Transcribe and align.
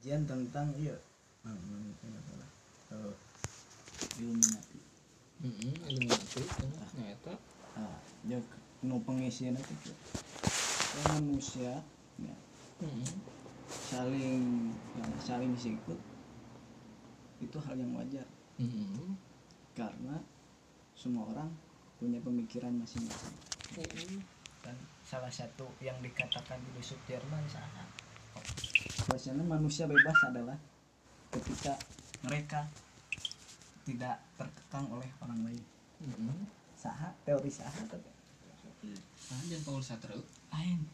kajian 0.00 0.24
tentang 0.24 0.72
iya 0.80 0.96
nah, 1.44 1.52
nah, 1.52 1.76
itu 1.84 2.08
salah. 2.08 2.48
Eh, 2.88 3.12
Illuminati 4.16 4.80
Heeh, 5.44 5.76
Illuminati 5.92 6.40
cenah 6.40 6.88
nyata. 6.96 7.36
ah 7.76 8.00
ya 8.24 8.40
nu 8.80 8.96
pengisian 9.04 9.60
itu 9.60 9.74
tuh. 9.84 9.96
Manusia 11.04 11.84
ya, 12.16 12.36
Heeh. 12.80 13.12
saling 13.68 14.72
ya, 14.96 15.04
saling 15.20 15.52
sikut 15.60 16.00
itu 17.44 17.56
hal 17.60 17.76
yang 17.76 17.92
wajar 17.92 18.24
Heeh. 18.56 19.04
karena 19.76 20.16
semua 20.96 21.28
orang 21.28 21.52
punya 22.00 22.24
pemikiran 22.24 22.72
masing-masing 22.72 23.36
Heeh. 23.76 24.16
dan 24.64 24.80
salah 25.04 25.28
satu 25.28 25.68
yang 25.84 26.00
dikatakan 26.00 26.56
di 26.72 26.80
Sudirman 26.80 27.44
saat 27.52 27.68
bahwasanya 29.10 29.42
manusia 29.42 29.90
bebas 29.90 30.14
adalah 30.22 30.54
ketika 31.34 31.74
mereka 32.22 32.62
tidak 33.82 34.22
terkekang 34.38 34.86
oleh 34.94 35.10
orang 35.18 35.50
lain. 35.50 35.62
Heeh. 35.98 36.46
saha 36.78 37.12
teori 37.26 37.50
saha 37.52 37.82
tapi 37.90 38.08
Anjeun 39.34 39.62
Paul 39.66 39.82
Sartre? 39.82 40.14
Lain 40.54 40.86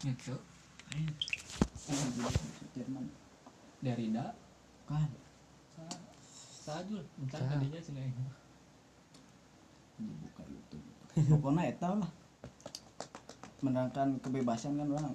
gitu. 0.00 0.34
lain 0.88 1.08
oh, 1.92 2.08
di 2.16 2.20
Sudirman 2.56 3.04
Derrida? 3.84 4.32
Kan 4.88 5.12
sa- 5.76 6.02
sajul 6.64 7.04
entar 7.20 7.44
tadinya 7.44 7.78
cenah 7.84 8.02
Ini 10.00 10.12
buka 10.24 10.42
YouTube. 10.48 10.88
Pokoknya 11.36 11.68
eta 11.68 12.00
lah. 12.00 12.10
Menerangkan 13.60 14.18
kebebasan 14.24 14.80
kan 14.80 14.88
orang 14.88 15.14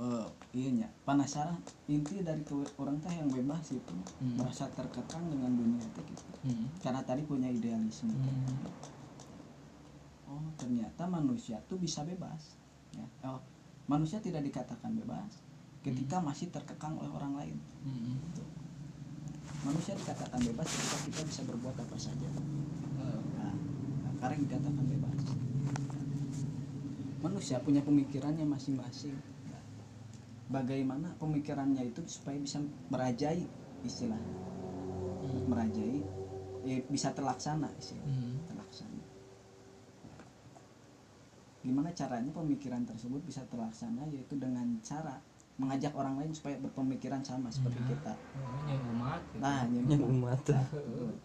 eh 0.00 0.26
iya 0.56 0.88
penasaran. 1.04 1.60
Inti 1.86 2.20
dari 2.20 2.40
ke- 2.40 2.72
orang 2.74 2.96
teh 2.98 3.12
yang 3.12 3.28
bebas 3.28 3.68
itu 3.70 3.92
Hmm. 4.16 4.34
merasa 4.34 4.64
terkekang 4.70 5.28
dengan 5.28 5.52
dunia 5.52 5.76
itu 5.78 6.00
gitu. 6.02 6.30
Heeh. 6.42 6.66
karena 6.80 7.04
tadi 7.04 7.20
punya 7.22 7.46
idealisme. 7.46 8.08
Hmm. 8.08 8.64
oh 10.26 10.46
ternyata 10.54 11.04
manusia 11.04 11.60
tuh 11.66 11.76
bisa 11.76 12.00
bebas 12.00 12.56
ya. 12.92 13.04
Oh, 13.24 13.42
manusia 13.86 14.18
tidak 14.18 14.40
dikatakan 14.40 14.94
bebas 14.94 15.42
ketika 15.80 16.16
masih 16.18 16.48
terkekang 16.48 16.96
oleh 16.96 17.10
orang 17.10 17.34
lain. 17.36 17.56
Heeh. 17.82 18.16
manusia 19.60 19.92
dikatakan 19.92 20.40
bebas 20.40 20.64
ketika 20.66 20.96
kita 21.04 21.20
bisa 21.22 21.40
berbuat 21.44 21.76
apa 21.76 21.96
saja. 21.98 22.24
Heeh. 22.24 23.20
nah, 23.36 23.52
nah, 24.00 24.12
karena 24.16 24.36
dikatakan 24.40 24.84
bebas. 24.86 25.20
Manusia 27.20 27.60
punya 27.60 27.84
pemikirannya 27.84 28.48
masing-masing 28.48 29.12
bagaimana 30.50 31.14
pemikirannya 31.16 31.86
itu 31.86 32.02
supaya 32.04 32.34
bisa 32.36 32.58
merajai 32.90 33.46
istilah 33.80 34.18
merajai 35.46 36.02
eh, 36.66 36.82
bisa 36.84 37.14
terlaksana 37.14 37.70
istilah 37.78 38.04
Heeh. 38.04 38.34
terlaksana 38.46 39.02
gimana 41.60 41.92
caranya 41.92 42.32
pemikiran 42.32 42.82
tersebut 42.82 43.20
bisa 43.22 43.44
terlaksana 43.46 44.08
yaitu 44.08 44.34
dengan 44.34 44.64
cara 44.80 45.20
mengajak 45.60 45.92
orang 45.92 46.16
lain 46.16 46.32
supaya 46.32 46.56
berpemikiran 46.56 47.20
sama 47.20 47.52
seperti 47.52 47.76
Nah. 47.78 47.88
kita 47.92 48.12
umat 48.88 49.20
gitu. 49.28 49.38
nah 49.38 49.60
nyeun 49.68 49.86
yang 49.86 50.02
umat. 50.02 50.40
umat. 50.40 50.66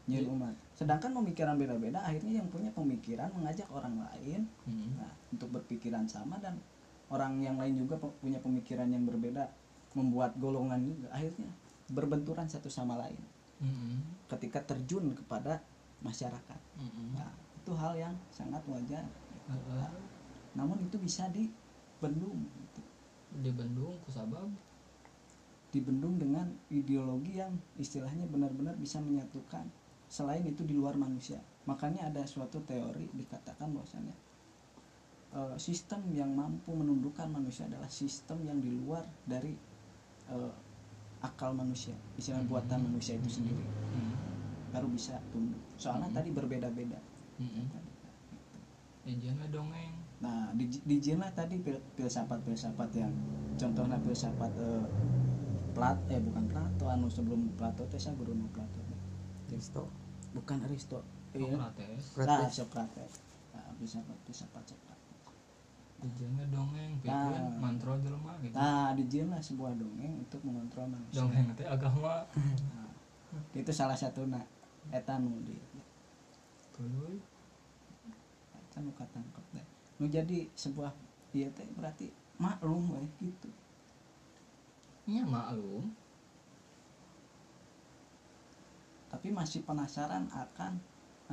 Nyeun 0.05 0.27
umat 0.35 0.55
sedangkan 0.75 1.11
pemikiran 1.15 1.55
beda-beda 1.55 2.03
akhirnya 2.03 2.43
yang 2.43 2.51
punya 2.51 2.67
pemikiran 2.69 3.31
mengajak 3.31 3.63
orang 3.71 3.95
lain 3.95 4.43
Heeh. 4.67 4.87
nah, 4.93 5.07
untuk 5.31 5.49
berpikiran 5.49 6.03
sama 6.05 6.35
dan 6.37 6.59
orang 7.15 7.39
yang 7.39 7.55
lain 7.55 7.79
juga 7.79 7.95
punya 8.19 8.43
pemikiran 8.43 8.91
yang 8.91 9.07
berbeda 9.07 9.47
membuat 9.95 10.35
golongan 10.35 10.83
juga 10.83 11.07
akhirnya 11.15 11.47
berbenturan 11.87 12.51
satu 12.51 12.67
sama 12.67 12.99
lain 12.99 13.15
Heeh. 13.63 13.97
ketika 14.27 14.59
terjun 14.75 15.15
kepada 15.15 15.63
masyarakat 16.03 16.59
Heeh. 16.75 17.07
nah, 17.15 17.31
itu 17.55 17.71
hal 17.71 17.95
yang 17.95 18.13
sangat 18.35 18.59
wajar 18.67 19.07
Heeh. 19.47 19.89
namun 20.59 20.83
itu 20.83 20.99
bisa 20.99 21.31
dibendung 21.31 22.43
gitu. 22.59 22.83
di 23.35 23.51
Bandung 23.55 23.95
kusabab 24.03 24.47
dibendung 25.71 26.15
dengan 26.15 26.47
ideologi 26.71 27.35
yang 27.39 27.51
istilahnya 27.75 28.23
benar-benar 28.31 28.79
bisa 28.79 28.99
menyatukan 29.03 29.67
selain 30.07 30.47
itu 30.47 30.63
di 30.63 30.71
luar 30.71 30.95
manusia 30.95 31.39
makanya 31.67 32.07
ada 32.07 32.23
suatu 32.23 32.63
teori 32.63 33.11
dikatakan 33.11 33.71
bahwasanya 33.75 34.15
eh, 35.35 35.55
sistem 35.59 36.01
yang 36.15 36.31
mampu 36.31 36.71
menundukkan 36.71 37.27
manusia 37.27 37.67
adalah 37.67 37.91
sistem 37.91 38.41
yang 38.47 38.57
di 38.63 38.71
luar 38.71 39.03
dari 39.27 39.53
eh, 40.31 40.53
akal 41.21 41.53
manusia 41.53 41.93
istilah 42.17 42.41
Hmm. 42.41 42.49
buatan 42.49 42.79
manusia 42.85 43.17
itu 43.17 43.29
sendiri. 43.41 43.65
Heeh. 43.65 44.15
baru 44.75 44.91
bisa 44.91 45.15
tunduk. 45.31 45.61
Soalnya 45.79 46.11
Hmm. 46.11 46.17
tadi 46.19 46.29
berbeda-beda. 46.35 46.99
Heeh. 47.39 47.63
Ejana 49.05 49.47
dongeng 49.47 50.03
Nah, 50.19 50.49
di 50.55 50.65
di 50.67 50.97
tadi 51.35 51.55
filsafat 51.95 52.39
filsafat 52.43 52.89
yang 52.95 53.11
contohnya 53.59 53.99
filsafat 54.01 54.51
eh, 54.55 54.85
Plat 55.75 55.99
eh 56.07 56.19
bukan 56.23 56.43
Plato 56.47 56.87
anu 56.87 57.11
sebelum 57.11 57.51
Plato 57.59 57.83
teh 57.91 57.99
saya 57.99 58.15
guru 58.15 58.31
nu 58.31 58.47
Plato. 58.51 58.79
Kristo 59.47 59.91
bukan 60.31 60.63
Aristo 60.67 61.03
iya. 61.35 61.51
Sokrates 61.55 62.15
nah. 62.27 62.47
Socrates. 62.49 63.11
Nah, 63.53 63.71
filsafat 63.79 64.17
filsafat 64.27 64.63
Ejana 66.05 66.43
dongeng 66.53 66.91
Ah. 67.01 67.33
pikeun 67.33 67.45
mantro 67.57 67.97
jelema 67.97 68.37
gitu. 68.45 68.53
Nah 68.53 68.93
di 68.93 69.03
Jin 69.09 69.27
lah 69.33 69.41
sebuah 69.41 69.73
dongeng 69.73 70.21
untuk 70.21 70.37
mengontrol 70.45 70.85
manusia. 70.85 71.17
Dongeng 71.25 71.49
teh 71.57 71.65
agama. 71.65 72.21
Nah, 73.35 73.43
itu 73.51 73.67
salah 73.75 73.99
satu 73.99 74.23
nak 74.31 74.47
eta 74.95 75.19
nu 75.19 75.43
di 75.43 75.57
tuluy. 76.71 77.19
Eta 78.53 78.79
nu 78.79 78.95
katangkep 78.95 79.43
deh. 79.51 79.67
Nu 79.99 80.07
jadi 80.07 80.47
sebuah 80.55 80.93
iya 81.35 81.51
teh 81.51 81.67
berarti 81.75 82.13
maklum 82.39 82.95
we 82.95 83.03
gitu. 83.19 83.49
Nya 85.09 85.27
maklum. 85.27 85.91
Tapi 89.11 89.27
masih 89.35 89.67
penasaran 89.67 90.31
akan 90.31 90.79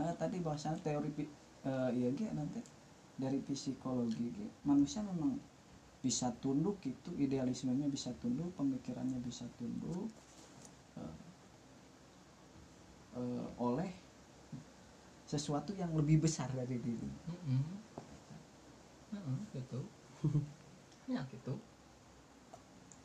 eh, 0.00 0.14
tadi 0.18 0.42
bahwasannya 0.42 0.82
teori 0.82 1.10
eh, 1.12 1.90
iya 1.92 2.08
ge 2.14 2.26
nanti 2.34 2.58
dari 3.16 3.38
psikologi 3.44 4.32
manusia 4.64 5.04
memang 5.04 5.36
bisa 6.02 6.34
tunduk 6.42 6.82
itu 6.82 7.14
idealismenya 7.14 7.86
bisa 7.86 8.10
tunduk 8.18 8.50
pemikirannya 8.58 9.22
bisa 9.22 9.46
tunduk 9.54 10.10
eh, 10.98 11.18
eh, 13.14 13.46
oleh 13.62 13.90
sesuatu 15.32 15.72
yang 15.72 15.96
lebih 15.96 16.20
besar 16.28 16.52
dari 16.52 16.76
diri. 16.76 17.08
Heeh. 17.08 17.64
Heeh, 19.16 19.38
gitu. 19.56 19.80
Ya 21.10 21.18
gitu. 21.26 21.58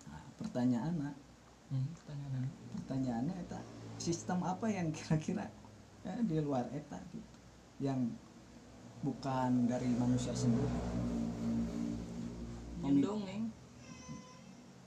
Nah, 0.06 0.22
pertanyaannya 0.38 1.12
hmm, 1.74 1.88
pertanyaan 1.98 2.46
pertanyaannya 2.78 3.36
eta 3.42 3.60
sistem 3.98 4.46
apa 4.46 4.70
yang 4.70 4.94
kira-kira 4.94 5.50
eh, 6.06 6.22
di 6.22 6.38
luar 6.38 6.70
eta 6.70 7.02
gitu? 7.10 7.38
Yang 7.82 8.14
bukan 9.00 9.66
dari 9.66 9.88
manusia 9.90 10.34
sendiri. 10.34 10.66
Yang 12.82 12.84
Pemi- 12.84 13.04
dongeng. 13.04 13.44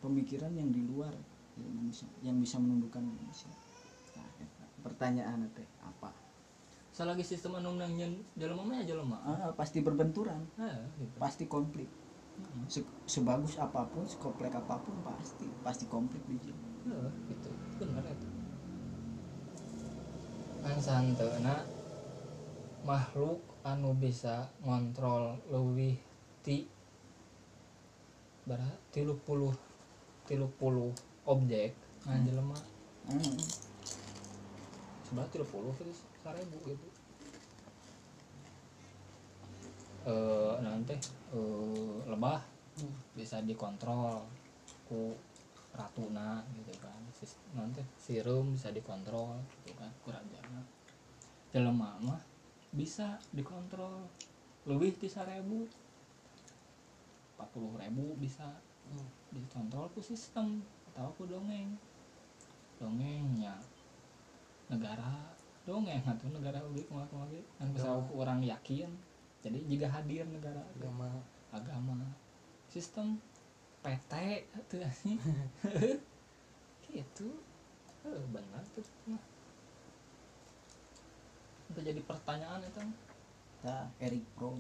pemikiran 0.01 0.53
yang 0.57 0.73
di 0.73 0.81
luar 0.81 1.13
manusia 1.61 2.09
yang 2.25 2.41
bisa 2.41 2.57
menundukkan 2.57 3.05
manusia. 3.05 3.53
Nah, 4.17 4.29
eta. 4.41 4.65
pertanyaan 4.81 5.45
teh 5.53 5.69
apa? 5.79 6.09
Salagi 6.91 7.21
sistem 7.21 7.61
anu 7.61 7.77
nangnya 7.77 8.09
jelema 8.33 8.65
mah 8.65 8.81
ya 8.81 8.97
jelema 8.97 9.21
Ah, 9.21 9.53
pasti 9.53 9.85
berbenturan. 9.85 10.41
Ah 10.57 10.89
gitu. 10.97 11.17
Pasti 11.21 11.45
konflik. 11.45 11.87
Se- 12.65 12.89
sebagus 13.05 13.61
apa 13.61 13.85
pun 13.93 14.09
sekomplek 14.09 14.57
apa 14.57 14.81
pun 14.81 14.97
pasti 15.05 15.45
pasti 15.61 15.85
konflik 15.85 16.25
di 16.25 16.41
situ. 16.41 16.65
Heeh, 16.89 17.11
gitu. 17.29 17.51
Bener 17.77 18.01
eta 18.01 18.29
kan 20.61 20.77
santeuna 20.77 21.65
makhluk 22.85 23.41
anu 23.61 23.93
bisa 23.93 24.49
ngontrol 24.65 25.37
leuwih 25.53 26.01
ti 26.41 26.65
bara 28.49 28.65
tilu 28.89 29.15
puluh 29.21 29.53
tilu 30.25 30.49
puluh 30.57 30.91
objek. 31.29 31.77
Nah 32.09 32.17
Hmm. 32.17 32.25
jelema. 32.25 32.59
Hmm. 33.11 33.37
sebelah 35.05 35.29
tilu 35.29 35.45
puluh 35.51 35.75
itu 35.77 35.93
seribu 36.23 36.57
gitu. 36.65 36.89
Eh 40.09 40.55
nanti 40.65 40.95
eh 41.35 41.97
lebah 42.09 42.41
bisa 43.13 43.45
dikontrol 43.45 44.25
ku 44.89 45.13
ratuna 45.77 46.41
gitu 46.57 46.73
kan. 46.81 47.01
Nanti 47.53 47.85
sirum 48.01 48.57
bisa 48.57 48.73
dikontrol 48.73 49.37
gitu 49.61 49.77
kan 49.77 49.93
ku 50.01 50.09
rajana 50.09 50.65
jelema 51.53 51.99
mah 52.01 52.30
bisa 52.71 53.19
dikontrol. 53.35 54.07
Lebih 54.69 54.99
di 55.01 55.09
seribu 55.11 55.67
empat 57.37 57.49
puluh 57.51 57.75
ribu 57.81 58.15
bisa. 58.19 58.47
Dikontrol 59.31 59.87
ku 59.95 60.03
sistem 60.03 60.59
atau 60.91 61.15
aku 61.15 61.31
dongeng. 61.31 61.79
Dongengnya 62.83 63.55
negara 64.67 65.31
dongeng 65.63 66.03
atau 66.03 66.27
negara 66.33 66.59
ugi 66.67 66.83
kumaha 66.89 67.07
kumaha 67.11 67.39
kan 67.61 67.71
Dongeng. 67.71 68.03
aku 68.07 68.13
orang 68.19 68.41
yakin. 68.43 68.91
Jadi 69.41 69.59
jika 69.71 69.87
hadir 69.89 70.27
negara 70.27 70.61
agama. 70.75 71.09
agama. 71.55 71.95
Sistem 72.67 73.19
PT 73.81 74.13
atuh 74.53 74.83
anjing. 74.83 75.19
gitu. 76.91 77.31
Eh, 78.05 78.25
benar 78.33 78.65
tuh 78.75 78.83
itu 81.71 81.81
jadi 81.81 82.01
pertanyaan 82.03 82.61
itu. 82.67 82.83
Ta 83.63 83.87
Eric 84.03 84.25
Fromm. 84.35 84.59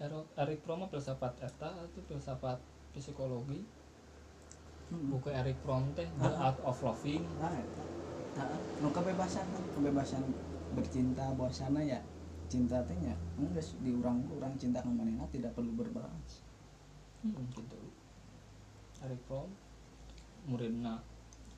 Ero- 0.00 0.30
Eric 0.38 0.62
Fromm 0.64 0.86
filsafat 0.88 1.36
eta 1.42 1.70
itu 1.84 2.00
filsafat 2.06 2.58
psikologi? 2.94 3.60
Hmm. 4.90 5.06
buku 5.06 5.30
Eric 5.30 5.54
Fromm 5.62 5.94
teh 5.94 6.06
The. 6.18 6.30
Art 6.34 6.58
of 6.66 6.78
Loving. 6.82 7.22
Nah 7.38 7.54
Nah, 8.30 8.46
kebebasan 8.94 9.42
kan 9.42 9.64
kebebasan 9.74 10.22
bercinta 10.74 11.34
bahwasana 11.34 11.82
ya 11.82 11.98
cinta 12.46 12.78
teh 12.86 12.94
nya 13.02 13.14
geus 13.38 13.74
diurang 13.82 14.22
urang 14.34 14.54
cinta 14.54 14.78
ka 14.82 14.90
manehna 14.90 15.26
tidak 15.34 15.54
perlu 15.54 15.74
berbalas. 15.74 16.42
Hmm, 17.22 17.42
gitu. 17.54 17.78
Eric 19.02 19.20
Fromm 19.26 19.50
muridna 20.46 21.02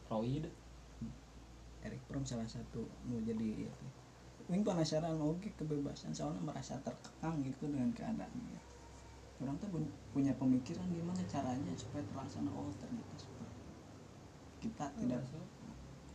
Freud 0.08 0.48
Eric 1.82 2.02
Fromm 2.06 2.22
salah 2.22 2.46
satu 2.46 2.86
nu 3.10 3.18
jadi 3.22 3.66
teh 3.66 3.90
Ini 4.50 4.60
penasaran 4.66 5.16
oke 5.22 5.54
kebebasan 5.54 6.12
soalnya 6.12 6.42
merasa 6.42 6.74
terkekang 6.82 7.40
gitu 7.46 7.70
dengan 7.70 7.88
keadaan 7.94 8.34
ya. 8.50 8.60
Orang 9.40 9.56
tuh 9.62 9.70
pun- 9.70 9.94
punya 10.12 10.34
pemikiran 10.36 10.84
gimana 10.90 11.22
caranya 11.30 11.72
supaya 11.78 12.02
terlaksana 12.10 12.50
oh 12.52 12.68
ternyata 12.76 13.14
seperti 13.16 13.46
itu. 13.48 13.70
kita 14.62 14.86
tidak 14.98 15.22
Masuk. 15.26 15.46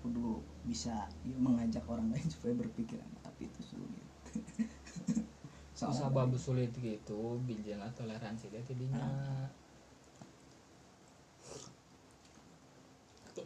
kudu 0.04 0.40
bisa 0.64 1.08
ya, 1.28 1.36
mengajak 1.40 1.84
orang 1.88 2.12
lain 2.14 2.28
supaya 2.36 2.54
berpikiran 2.56 3.10
tapi 3.24 3.48
itu 3.48 3.62
sulit. 3.64 4.08
Susah 5.80 6.10
babu 6.10 6.36
sulit 6.42 6.74
gitu 6.78 7.38
bijana 7.46 7.88
toleransi 7.94 8.50
dia 8.50 8.62
tidinya 8.66 9.04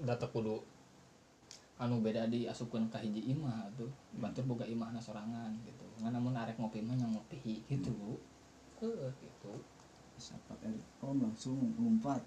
data 0.01 0.25
kudu 0.31 0.63
anu 1.81 1.97
beda 1.97 2.29
di 2.29 2.45
asupkeun 2.45 2.93
ka 2.93 3.01
hiji 3.01 3.33
imah 3.33 3.65
tuh 3.73 3.89
batur 4.21 4.45
boga 4.45 4.61
imahna 4.69 5.01
sorangan 5.01 5.49
gitu. 5.65 5.81
Ngan 5.97 6.13
namun 6.13 6.37
arek 6.37 6.61
ngopi 6.61 6.77
mah 6.85 6.93
yang 6.93 7.09
ngopi 7.09 7.65
gitu 7.65 8.21
eh 8.85 9.09
gitu. 9.17 9.53
Sahabat 10.21 10.61
Fromm 11.01 11.25
langsung 11.25 11.57
lompat 11.81 12.21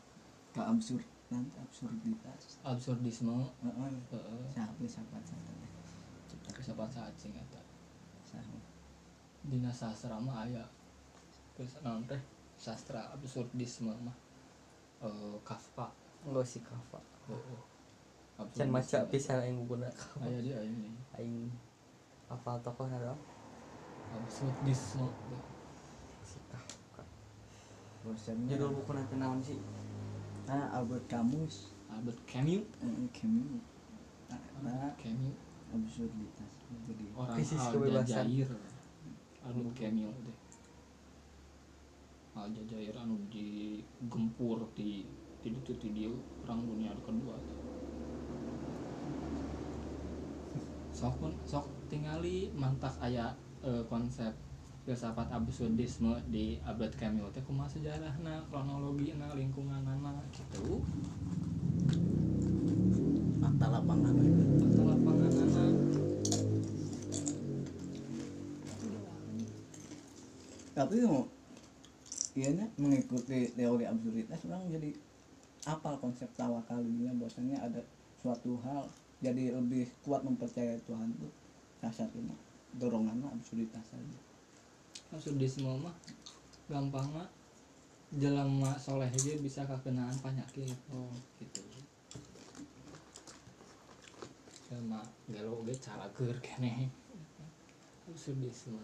ke 0.51 0.59
absurd 0.59 1.07
nanti 1.31 1.55
absurditas. 1.63 2.59
Absurdisme. 2.67 3.47
Heeh. 3.63 3.95
heeh. 4.11 4.47
Sahabat 4.51 4.91
sahabat 4.91 5.23
sahabat 5.23 5.71
siapa 6.59 6.85
cacing 6.91 7.39
eta. 7.39 7.63
Sahabat 8.27 8.63
dina 9.47 9.71
sastra 9.71 10.19
mah 10.19 10.43
aya. 10.43 10.67
Terus 11.55 11.79
naon 11.87 12.03
teh? 12.11 12.19
Sastra 12.59 13.15
absurdisme 13.15 13.95
mah. 14.03 14.19
Eh 14.99 15.39
Kafka. 15.47 15.95
Enggak 16.27 16.43
sih 16.43 16.65
kafa 16.67 16.99
heeh 17.31 17.74
can 18.35 18.69
maca 18.71 18.99
pisan 19.07 19.39
aing 19.47 19.63
guna 19.67 19.87
aya 20.19 20.39
dia 20.43 20.59
aya 20.59 20.67
ini. 20.67 20.91
Aing 21.15 21.47
apa 22.27 22.59
tokoh 22.67 22.91
nara 22.91 23.15
kafa 26.51 27.03
bosannya 28.05 28.53
judul 28.53 28.71
buku 28.83 28.91
nanti 28.93 29.15
naon 29.17 29.41
sih? 29.41 29.59
Nah 30.45 30.69
Albert 30.77 31.09
Camus. 31.09 31.73
Albert 31.89 32.21
Camus? 32.29 32.67
Eh, 32.85 33.09
Camus. 33.17 33.65
Nah, 34.61 34.93
Camus. 35.01 35.39
Absurditas 35.73 36.53
jadi. 36.85 37.05
Orang 37.17 37.35
Krisis 37.39 37.59
kebebasan. 37.73 38.29
Aljazair 38.29 38.51
Albert 39.41 39.75
Camus 39.79 40.17
deh. 40.21 40.39
Aljazair 42.35 42.95
anu 42.99 43.17
digempur 43.33 44.69
di 44.77 45.07
di 45.41 45.49
itu 45.49 45.73
di 45.81 45.89
dia 45.97 46.11
perang 46.45 46.65
dunia 46.65 46.93
kedua 47.05 47.37
sok 50.95 51.19
pun 51.19 51.35
sok 51.43 51.67
tingali 51.91 52.55
mantak 52.55 52.95
aya 53.03 53.35
eh, 53.67 53.83
konsep 53.91 54.31
filsafat 54.87 55.27
absurdisme 55.35 56.15
di 56.31 56.61
Albert 56.63 56.95
Camus. 57.01 57.35
Teh 57.35 57.43
kumaha 57.43 57.67
sejarahna 57.67 58.47
kronologina 58.47 59.33
lingkunganana 59.35 60.23
gitu. 60.31 60.85
Fakta 63.43 63.67
lapangan. 63.75 64.15
Fakta 64.61 64.83
lapanganana. 64.87 65.65
Tapi 70.75 70.95
mau 71.07 71.27
iya 72.35 72.51
mengikuti 72.77 73.47
teori 73.55 73.87
absurditas 73.87 74.43
orang 74.51 74.67
jadi 74.69 74.91
apal 75.71 75.97
konsep 76.03 76.27
tawakal 76.35 76.83
ini 76.83 77.09
bahwasanya 77.15 77.63
ada 77.63 77.81
suatu 78.19 78.59
hal 78.67 78.91
jadi 79.23 79.55
lebih 79.55 79.91
kuat 80.03 80.27
mempercayai 80.27 80.83
Tuhan 80.87 81.15
tuh 81.19 81.33
dasar 81.79 82.09
ini. 82.17 82.35
Dorongannya 82.75 83.31
absurditas 83.31 83.87
saja 83.87 84.19
absurdisme 85.15 85.71
mah. 85.79 85.95
Gampangnya 86.67 87.29
jelema 88.15 88.75
soleh 88.81 89.11
aja 89.11 89.37
bisa 89.39 89.63
kekenaan 89.69 90.15
penyakit 90.19 90.75
hmm. 90.91 91.15
gitu. 91.39 91.63
Jelema 94.67 95.05
gelo 95.31 95.63
ge 95.69 95.75
cara 95.79 96.07
keur 96.17 96.35
keneh 96.43 96.91
absurdisme 98.11 98.83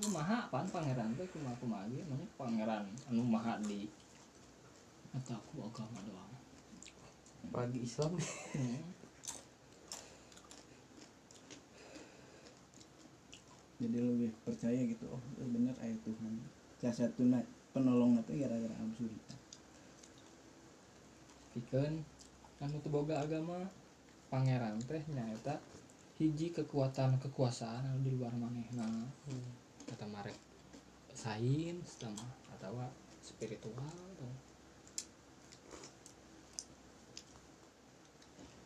lu 0.00 0.08
maha 0.16 0.48
apaan? 0.48 0.64
Pangeran 0.70 1.12
teh 1.12 1.28
kumaha 1.28 1.52
kumaha 1.60 1.84
ge? 1.92 2.00
Namanya 2.08 2.28
pangeran 2.40 2.84
anu 3.12 3.20
maha 3.20 3.60
di 3.60 3.84
atau 5.10 5.34
aku 5.34 5.66
agama 5.66 5.98
doang 6.06 6.29
apalagi 7.50 7.82
Islam. 7.82 8.14
Hmm. 8.54 8.82
jadi 13.80 13.96
lebih 13.96 14.28
percaya 14.44 14.76
gitu 14.76 15.08
oh 15.08 15.22
itu 15.34 15.44
bener 15.50 15.72
ayat 15.80 15.96
Tuhan. 16.04 16.32
Salah 16.78 16.96
satu 17.00 17.24
na- 17.26 17.48
penolong 17.72 18.18
itu 18.20 18.38
gara-gara 18.38 18.76
absurditas 18.76 19.40
pikeun 21.50 22.06
anu 22.62 22.76
teu 22.78 22.90
boga 22.94 23.18
agama 23.18 23.66
pangeran 24.30 24.78
teh 24.86 25.02
nyaeta 25.10 25.58
hiji 26.18 26.54
kekuatan 26.54 27.18
kekuasaan 27.18 27.82
anu 27.90 27.98
di 28.06 28.10
luar 28.14 28.30
manehna. 28.38 28.86
Hmm. 29.26 29.50
kata 29.90 30.06
marek 30.06 30.38
sains 31.10 31.98
sama 31.98 32.22
atau 32.54 32.78
spiritual 33.18 33.90
atau 34.14 34.30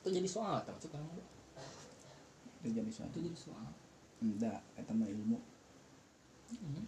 itu 0.04 0.20
jadi 0.20 0.28
soal 0.28 0.60
atau 0.60 0.76
sekarang 0.76 1.08
itu 2.60 2.76
jadi 2.76 2.92
soal. 2.92 3.08
Itu 3.08 3.20
jadi 3.24 3.38
soal. 3.40 3.68
Enggak 4.20 4.60
itu 4.76 4.92
mah 4.92 5.08
ilmu. 5.08 5.38
Hmm. 6.60 6.84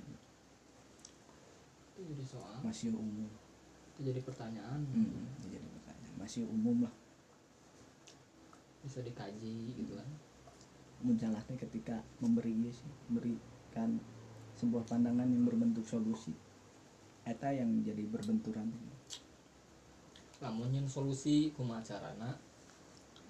itu 1.97 2.01
jadi 2.13 2.25
soal. 2.29 2.61
Masih 2.61 2.93
umum. 2.93 3.25
Itu 3.97 4.01
jadi 4.05 4.21
pertanyaan. 4.21 4.85
Hmm. 4.93 5.33
itu 5.41 5.49
jadi 5.49 5.65
pertanyaan. 5.65 6.15
Masih 6.21 6.45
umum 6.45 6.85
lah. 6.85 6.95
Bisa 8.85 9.01
dikaji 9.01 9.81
gitu 9.81 9.97
kan. 9.97 10.09
Munculnya 11.01 11.41
ketika 11.57 12.05
memberi 12.21 12.53
ieu 12.53 12.73
sih 12.73 12.93
memberikan 13.09 13.97
sebuah 14.61 14.85
pandangan 14.85 15.25
yang 15.25 15.49
berbentuk 15.49 15.89
solusi. 15.89 16.37
Eta 17.25 17.49
yang 17.49 17.81
jadi 17.81 18.05
berbenturan. 18.05 18.69
Lamun 20.45 20.69
nyen 20.69 20.85
solusi 20.85 21.49
kumaha 21.57 21.81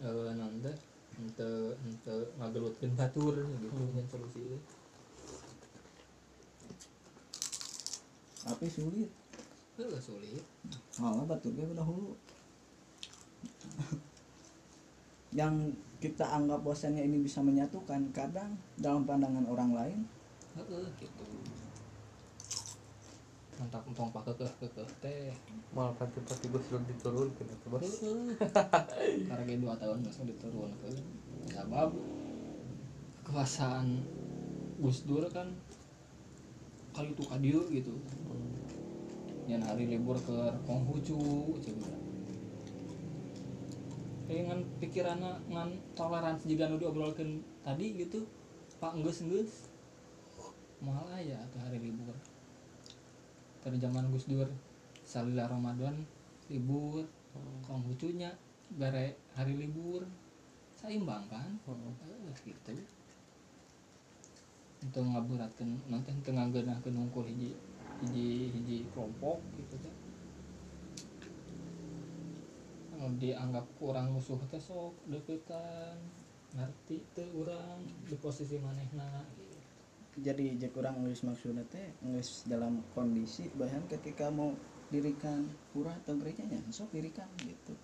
eh 0.04 0.32
nanti 0.36 0.72
ente 1.16 1.48
ente 1.80 2.14
ngagelutkeun 2.36 2.92
batur 2.98 3.34
gitu 3.40 3.80
nyen 3.94 4.06
solusi 4.10 4.40
teh. 4.52 4.62
tapi 8.46 8.70
sulit. 8.70 9.10
Heuh, 9.74 9.98
sulit. 9.98 10.44
Malah 11.02 11.26
baturnya 11.26 11.66
udah 11.66 11.82
hulu 11.82 12.14
yang 15.36 15.68
kita 16.00 16.24
anggap 16.24 16.64
bahwasannya 16.64 17.04
ini 17.04 17.20
bisa 17.20 17.44
menyatukan 17.44 18.08
kadang 18.16 18.56
dalam 18.80 19.04
pandangan 19.04 19.44
orang 19.44 19.70
lain 19.76 19.98
Heeh, 20.56 20.88
gitu 20.96 21.28
mantap 23.66 23.82
empong 23.82 24.14
pakai 24.14 24.30
kekeh 24.38 24.70
kekeh 24.70 24.86
teh 25.02 25.34
malah 25.74 25.90
pati-pati 25.98 26.54
gue 26.54 26.62
sudah 26.70 26.86
diturunkan 26.86 27.50
itu 27.50 27.66
bos. 27.66 27.82
Karena 29.26 29.42
kayak 29.42 29.58
dua 29.58 29.74
tahun 29.74 30.06
masih 30.06 30.30
diturunkan. 30.30 30.94
Sabab 31.50 31.90
kekuasaan 33.26 34.06
Gus 34.78 35.02
Dur 35.02 35.26
kan 35.34 35.50
kali 36.94 37.10
itu 37.10 37.26
kadieu 37.26 37.66
gitu. 37.74 37.98
Yang 39.50 39.66
hari 39.66 39.90
libur 39.90 40.14
ke 40.14 40.38
Konghucu 40.62 41.18
coba 41.58 41.90
eh 44.26 44.42
ngan 44.46 44.62
pikiran 44.78 45.18
ngan 45.50 45.70
toleransi 45.98 46.54
jika 46.54 46.70
nu 46.70 46.78
diobrolkan 46.78 47.42
tadi 47.66 47.98
gitu. 47.98 48.22
Pak 48.78 48.94
enggeus 48.94 49.26
enggeus 49.26 49.66
malah 50.78 51.18
ya 51.18 51.42
tuh 51.50 51.58
hari 51.58 51.82
libur 51.82 52.14
dari 53.66 53.82
zaman 53.82 54.14
Gus 54.14 54.30
Dur 54.30 54.46
salila 55.02 55.50
Ramadan 55.50 56.06
libur. 56.46 57.02
Konghucunya 57.66 58.30
bare 58.78 59.18
hari 59.34 59.58
libur. 59.58 60.06
Seimbang 60.78 61.26
kan? 61.26 61.50
Eh, 61.66 62.30
gitu. 62.46 62.72
Untuk 64.86 65.02
ngaburatkan 65.02 65.66
nanti 65.90 66.14
tengah 66.22 66.46
genah 66.54 66.78
nungkul 66.86 67.26
hiji 67.26 67.58
hiji 68.06 68.54
hiji 68.54 68.76
kelompok 68.94 69.42
gitu 69.58 69.74
kan. 69.82 69.94
Anu 72.94 73.18
dianggap 73.18 73.66
kurang 73.82 74.14
musuh 74.14 74.38
teh 74.46 74.62
sok 74.62 74.94
deketan 75.10 75.98
ngerti 76.54 77.02
teh 77.18 77.28
orang 77.34 77.82
di 78.06 78.14
posisi 78.14 78.62
manehna. 78.62 79.26
gitu. 79.34 79.45
Jadi 80.16 80.56
jek 80.56 80.72
orang 80.80 80.96
nulis 81.04 81.20
maksudnya 81.24 81.60
teh 81.68 81.92
nulis 82.00 82.48
dalam 82.48 82.80
kondisi 82.96 83.52
bahkan 83.52 83.84
ketika 83.84 84.32
mau 84.32 84.56
dirikan 84.88 85.44
pura 85.74 85.92
atau 85.92 86.16
gerejanya 86.16 86.62
sok 86.72 86.94
dirikan 86.94 87.28
gitu. 87.42 87.74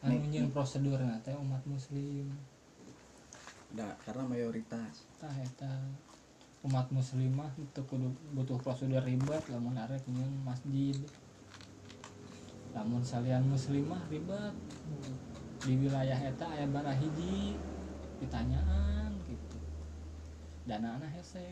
Anu 0.00 0.16
nyeun 0.26 0.48
prosedurna 0.50 1.20
teh 1.20 1.36
umat 1.36 1.60
muslim? 1.68 2.24
Nah, 3.76 3.92
karena 4.02 4.24
mayoritas. 4.26 5.06
Tah 5.20 5.34
eta. 5.38 5.70
Umat 6.60 6.92
muslimah 6.92 7.48
itu 7.56 7.80
kudu 7.88 8.12
butuh 8.36 8.60
prosedur 8.60 9.00
ribet 9.00 9.40
lamun 9.48 9.76
arek 9.80 10.04
nyeun 10.08 10.44
masjid. 10.44 10.96
Lamun 12.72 13.04
salian 13.04 13.44
muslimah 13.44 14.00
ribet. 14.08 14.56
Di 15.60 15.76
wilayah 15.76 16.16
eta 16.16 16.48
aya 16.48 16.64
bara 16.68 16.96
hiji. 16.96 17.60
Ditanyaan 18.24 18.89
dana 20.68 21.00
anak 21.00 21.10
hese 21.16 21.44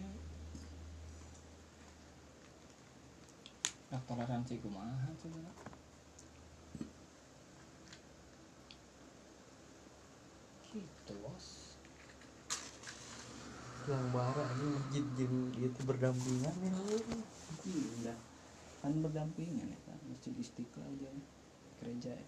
nah 3.89 4.01
toleransi 4.05 4.61
kumaha 4.61 5.09
sebenarnya 5.17 5.69
gitu 10.69 11.17
bos. 11.25 11.81
Yang 13.89 14.05
bara 14.13 14.45
ini 14.53 14.67
masjid 14.77 15.05
jeung 15.17 15.49
itu 15.57 15.81
berdampingan 15.81 16.53
ya 16.61 16.73
iya. 17.65 18.15
Kan 18.85 19.01
berdampingan 19.01 19.65
ya 19.65 19.79
kan 19.89 19.97
masjid 20.13 20.37
istiqlal 20.37 20.93
jeung 21.01 21.19
gereja 21.81 22.13
ya 22.13 22.27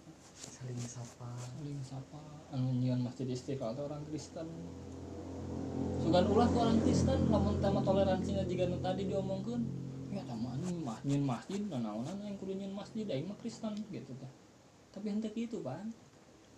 saling 0.48 0.80
sapa. 0.80 1.28
Saling 1.60 1.84
sapa. 1.84 2.20
Anu 2.56 2.72
masjid 3.04 3.28
istiqlal 3.28 3.76
orang 3.76 4.00
Kristen 4.08 4.48
sugan 6.10 6.26
ulah 6.26 6.50
ke 6.50 6.58
orang 6.58 6.78
Kristen 6.82 7.20
lamun 7.30 7.62
tema 7.62 7.78
toleransinya 7.86 8.42
jika 8.42 8.66
nu 8.66 8.82
tadi 8.82 9.06
diomongkeun. 9.06 9.62
Ya 10.10 10.26
sama 10.26 10.58
anu 10.58 10.82
mah 10.82 10.98
nyieun 11.06 11.22
masjid 11.22 11.62
nanaonan 11.62 12.18
yang 12.26 12.34
kudu 12.34 12.58
nyieun 12.58 12.74
masjid 12.74 13.06
aing 13.06 13.30
mah 13.30 13.38
Kristen 13.38 13.78
gitu 13.94 14.10
teh 14.18 14.32
tapi 14.90 15.06
henteu 15.06 15.30
kitu 15.30 15.62
pan. 15.62 15.86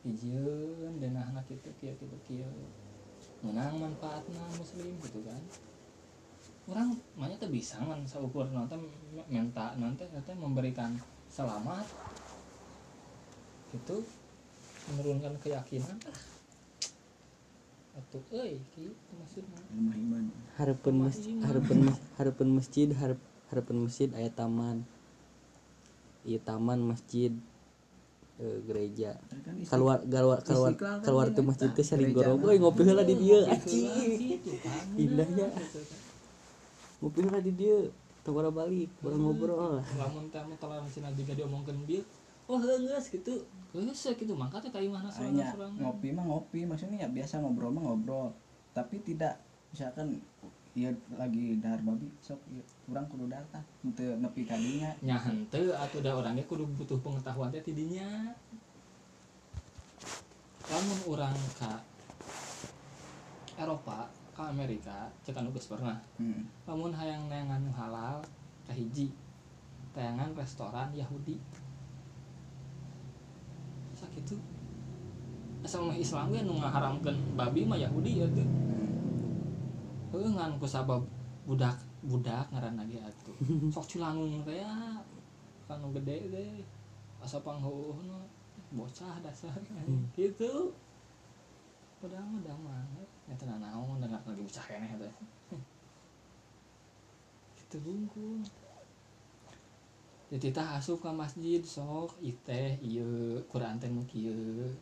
Hijieun 0.09 0.97
denahna 0.97 1.45
kitu 1.45 1.69
kieu 1.77 1.93
kitu 2.01 2.17
kieu. 2.25 2.49
Menang 3.45 3.77
manfaatna 3.77 4.41
muslim 4.57 4.97
gitu 5.05 5.21
kan. 5.21 5.45
Orang 6.73 6.97
banyak 7.21 7.37
tuh 7.37 7.53
bisa 7.53 7.77
kan 7.77 8.01
seukur 8.09 8.49
nanti 8.49 8.81
minta 9.29 9.77
nanti 9.77 10.09
nanti 10.17 10.33
memberikan 10.33 10.97
selamat. 11.29 11.85
Itu 13.77 14.01
menurunkan 14.97 15.37
keyakinan 15.45 16.01
atuh 17.93 18.25
euy 18.33 18.57
kitu 18.73 19.13
maksudnya. 19.21 19.61
Ilmu 19.77 19.93
iman. 19.93 20.25
Harapan 20.57 20.95
mas 20.97 21.17
Rumah 21.21 21.45
harapan 21.45 21.79
mas 21.85 21.99
harapan 22.17 22.49
masjid 22.49 22.89
harapan 23.53 23.77
masjid 23.85 24.09
aya 24.17 24.31
taman. 24.33 24.77
Iya 26.25 26.39
taman 26.41 26.81
masjid 26.81 27.33
eh, 28.41 28.59
gereja. 28.65 29.21
Kan 29.45 29.61
keluar 29.69 29.99
keluar 30.09 30.39
keluar 30.41 30.73
kan 30.73 31.05
keluar 31.05 31.27
dia 31.29 31.37
tuh 31.37 31.45
masjid 31.45 31.69
teh 31.69 31.85
Gereja 31.85 32.17
gorong. 32.17 32.39
mah. 32.41 32.49
euy 32.49 32.59
ngopi 32.63 32.81
heula 32.89 33.05
di 33.05 33.15
dieu 33.21 33.41
gitu 33.45 34.53
kan 34.65 34.85
Indahnya. 34.97 35.47
Gitu 35.53 35.81
kan. 35.85 35.99
ngopi 37.05 37.19
heula 37.29 37.41
di 37.45 37.53
dieu 37.53 37.79
tawara 38.25 38.49
balik 38.49 38.89
bareng 39.05 39.21
ngobrol. 39.21 39.85
Lamun 39.85 40.33
teh 40.33 40.41
anu 40.41 40.57
toleransi 40.57 41.05
juga 41.13 41.33
diomongkeun 41.37 41.85
dia 41.85 42.01
oh 42.51 42.59
geus 42.59 43.07
gitu? 43.11 43.35
Geus 43.73 44.03
gitu 44.05 44.33
mangka 44.35 44.59
teh 44.63 44.71
ka 44.71 44.81
imahna 44.81 45.09
hanya 45.09 45.53
sorangan 45.53 45.79
ngopi 45.79 46.09
mah 46.13 46.25
ngopi 46.27 46.67
maksudnya 46.67 47.07
ya 47.07 47.09
biasa 47.09 47.43
ngobrol 47.43 47.75
mah 47.75 47.83
ngobrol. 47.87 48.31
Tapi 48.73 49.05
tidak 49.05 49.37
misalkan 49.73 50.21
iya 50.73 50.89
lagi 51.21 51.61
dahar 51.61 51.85
babi 51.85 52.09
sok 52.25 52.41
iya, 52.49 52.65
kurang 52.89 53.05
kudu 53.13 53.29
datang 53.29 53.61
untuk 53.85 54.09
nepi 54.09 54.49
kadinya 54.49 54.89
nya 55.05 55.21
henteu 55.21 55.69
atuh 55.77 56.01
da 56.01 56.17
orangnya 56.17 56.41
kudu 56.49 56.65
butuh 56.81 56.97
pengetahuan 57.05 57.53
teh 57.53 57.61
tidinya 57.61 58.33
lamun 60.73 61.01
orang 61.13 61.37
ka 61.61 61.77
Eropa 63.61 64.09
ka 64.33 64.49
Amerika 64.49 65.13
cek 65.21 65.37
anu 65.37 65.53
geus 65.53 65.69
pernah. 65.69 66.01
Hmm. 66.17 66.49
lamun 66.65 66.97
hayang 66.97 67.29
neangan 67.29 67.69
halal 67.77 68.25
kahiji 68.65 69.13
tayangan 69.93 70.33
restoran 70.33 70.89
Yahudi 70.97 71.37
sakitu 74.23 74.37
asal 75.63 75.91
Islam 75.95 76.35
ge 76.35 76.43
nu 76.43 76.59
ngaharamkeun 76.59 77.17
babi 77.39 77.67
mah 77.67 77.79
Yahudi 77.79 78.23
ya 78.23 78.27
tuh 78.31 78.47
hmm. 78.47 80.15
heuh 80.15 80.31
ngan 80.35 80.59
ku 80.59 80.67
sabab 80.67 81.03
budak 81.47 81.75
budak 82.03 82.51
ngaran 82.51 82.75
lagi 82.75 82.99
atuh. 82.99 83.37
Sok 83.75 83.87
cilangung 83.87 84.43
teh 84.43 84.59
ya. 84.59 84.99
Kanu 85.71 85.95
gede 85.95 86.19
teh 86.35 86.51
asa 87.23 87.39
pangheuhna 87.39 88.27
bocah 88.75 89.23
dasar. 89.23 89.55
Gitu. 90.19 90.75
Udah 92.03 92.19
mah 92.19 92.43
udah 92.43 92.57
banget 92.59 93.09
ya 93.31 93.35
tenang 93.39 93.63
naon 93.63 94.03
dan 94.03 94.11
lagi 94.11 94.43
bocah 94.43 94.65
keneh 94.67 94.91
teh. 94.99 95.15
Gitu 97.63 97.79
bungkul 97.87 98.43
kita 100.41 100.65
asup 100.81 101.05
ke 101.05 101.11
masjid 101.13 101.61
sok. 101.61 102.17
Iteh 102.25 102.81
ieu 102.81 103.37
Quran 103.53 103.77
teh 103.77 103.93
kieu. 104.09 104.73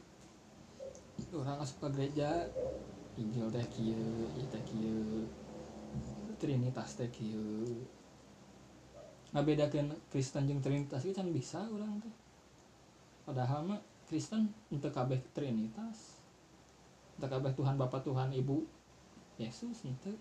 Orang 1.34 1.58
asup 1.58 1.82
ke 1.82 1.88
gereja 1.98 2.46
Injil 3.18 3.50
teh 3.50 3.66
kieu 3.66 4.30
ieu 4.38 4.46
teh 4.46 4.62
kieu 4.62 5.26
Trinitas 6.38 6.94
teh 6.94 7.10
kieu. 7.10 7.82
Ngabedakeun 9.34 9.90
Kristen 10.06 10.46
jeung 10.46 10.62
Trinitas 10.62 11.02
itu 11.02 11.18
kan 11.18 11.26
bisa 11.34 11.66
orang 11.66 11.98
teh. 11.98 12.14
Padahal 13.26 13.66
mah 13.66 13.82
Kristen 14.06 14.54
untuk 14.70 14.94
kabeh 14.94 15.18
Trinitas. 15.34 16.22
Untuk 17.18 17.26
kabeh 17.26 17.50
Tuhan 17.58 17.74
Bapa 17.74 17.98
Tuhan 18.06 18.30
Ibu 18.30 18.62
Yesus 19.34 19.82
itu 19.82 20.14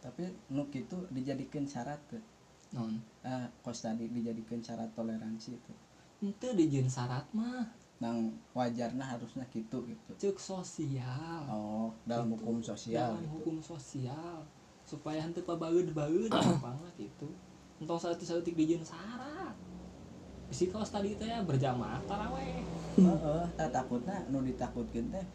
tapi 0.00 0.24
nu 0.48 0.64
kitu 0.72 0.96
dijadikan 1.12 1.68
syarat 1.68 2.00
tuh 2.08 2.20
non. 2.72 2.96
Ah 3.20 3.46
kos 3.60 3.84
tadi 3.84 4.08
dijadikan 4.08 4.64
syarat 4.64 4.88
toleransi 4.96 5.60
itu. 5.60 5.72
Itu 6.24 6.56
dijin 6.56 6.88
syarat 6.88 7.28
mah. 7.36 7.68
Nang 8.00 8.32
wajarnya 8.56 9.04
harusnya 9.04 9.44
gitu 9.52 9.84
gitu. 9.84 10.10
Cek 10.16 10.40
sosial. 10.40 11.44
Oh 11.52 11.92
dalam 12.08 12.32
Itu, 12.32 12.40
hukum 12.40 12.58
sosial 12.64 13.12
dalam 13.12 13.24
gitu. 13.28 13.32
hukum 13.36 13.56
sosial. 13.60 14.40
Supaya 14.88 15.20
henteu 15.20 15.44
pabageud 15.44 15.92
bageud 15.92 16.32
gampang 16.34 16.80
lah 16.80 16.92
gitu. 16.96 17.28
Entong 17.76 18.00
satu 18.00 18.24
satu 18.24 18.40
dijin 18.40 18.80
syarat. 18.80 19.52
Si 20.50 20.72
kos 20.72 20.90
tadi 20.90 21.14
teh 21.14 21.28
ya 21.28 21.44
berjamaah 21.44 22.00
taraweh. 22.08 22.64
Heeh, 22.98 23.44
tak 23.54 23.70
takutnya 23.70 24.16
nu 24.32 24.42
ditakutkeun 24.42 25.12
teh 25.12 25.26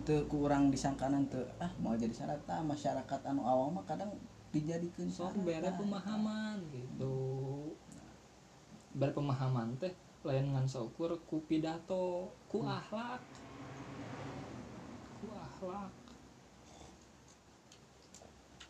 teu 0.00 0.24
kurang 0.24 0.72
disangkanan 0.72 1.28
teu 1.28 1.44
ah 1.60 1.68
mau 1.76 1.92
jadi 1.92 2.12
syarat 2.16 2.40
tah 2.48 2.64
masyarakat 2.64 3.20
anu 3.28 3.44
awam 3.44 3.76
mah 3.76 3.84
kadang 3.84 4.08
dijadikan 4.48 5.12
sok 5.12 5.36
tah. 5.44 5.76
pemahaman 5.76 6.56
gitu. 6.72 7.16
Bere 8.96 9.12
pemahaman 9.12 9.76
teh 9.76 9.92
lain 10.24 10.56
ngan 10.56 10.64
saukur 10.64 11.12
ku 11.28 11.44
pidato 11.44 12.32
ku 12.48 12.64
akhlak. 12.64 13.20
Ku 15.20 15.28
akhlak. 15.28 15.92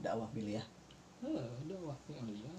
Dakwah 0.02 0.26
pilih 0.34 0.58
ya 0.58 0.64
eh 1.22 1.50
udah 1.62 1.94
waktu 1.94 2.10
ya 2.18 2.54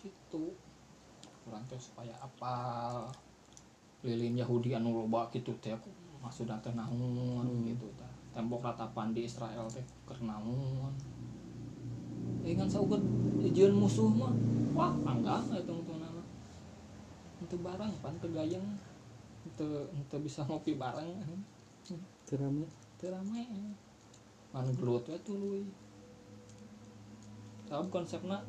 gitu. 0.00 0.56
Kurang 1.44 1.68
teh 1.68 1.76
supaya 1.76 2.16
apa 2.16 2.56
lilin 4.06 4.38
Yahudi 4.40 4.72
anu 4.76 5.04
loba 5.04 5.28
gitu 5.32 5.52
teh 5.60 5.76
maksudna 6.20 6.56
teh 6.64 6.72
naon 6.72 7.46
gitu 7.68 7.86
tah 7.96 8.08
tembok 8.32 8.64
ratapan 8.64 9.12
di 9.12 9.28
Israel 9.28 9.68
teh 9.68 9.84
kernamun 10.08 10.92
eh 12.40 12.56
kan 12.56 12.68
saukur 12.68 13.00
ijian 13.44 13.76
musuh 13.76 14.08
mah. 14.08 14.32
Wah 14.72 14.94
panggang 15.04 15.44
untuk 15.50 15.96
nama. 16.00 16.22
Itu 17.42 17.56
barang 17.60 17.92
pan 18.00 18.14
teu 18.16 18.32
gayeng. 18.32 18.64
Itu 19.44 19.66
itu 19.92 20.16
bisa 20.24 20.40
ngopi 20.48 20.76
bareng. 20.76 21.20
Terame. 22.24 22.64
teu 23.00 23.08
rame 23.08 23.48
man 24.52 24.68
gelut 24.76 25.08
we 25.08 25.16
tuluy 25.24 25.64
sabab 27.64 27.88
konsepna 27.88 28.44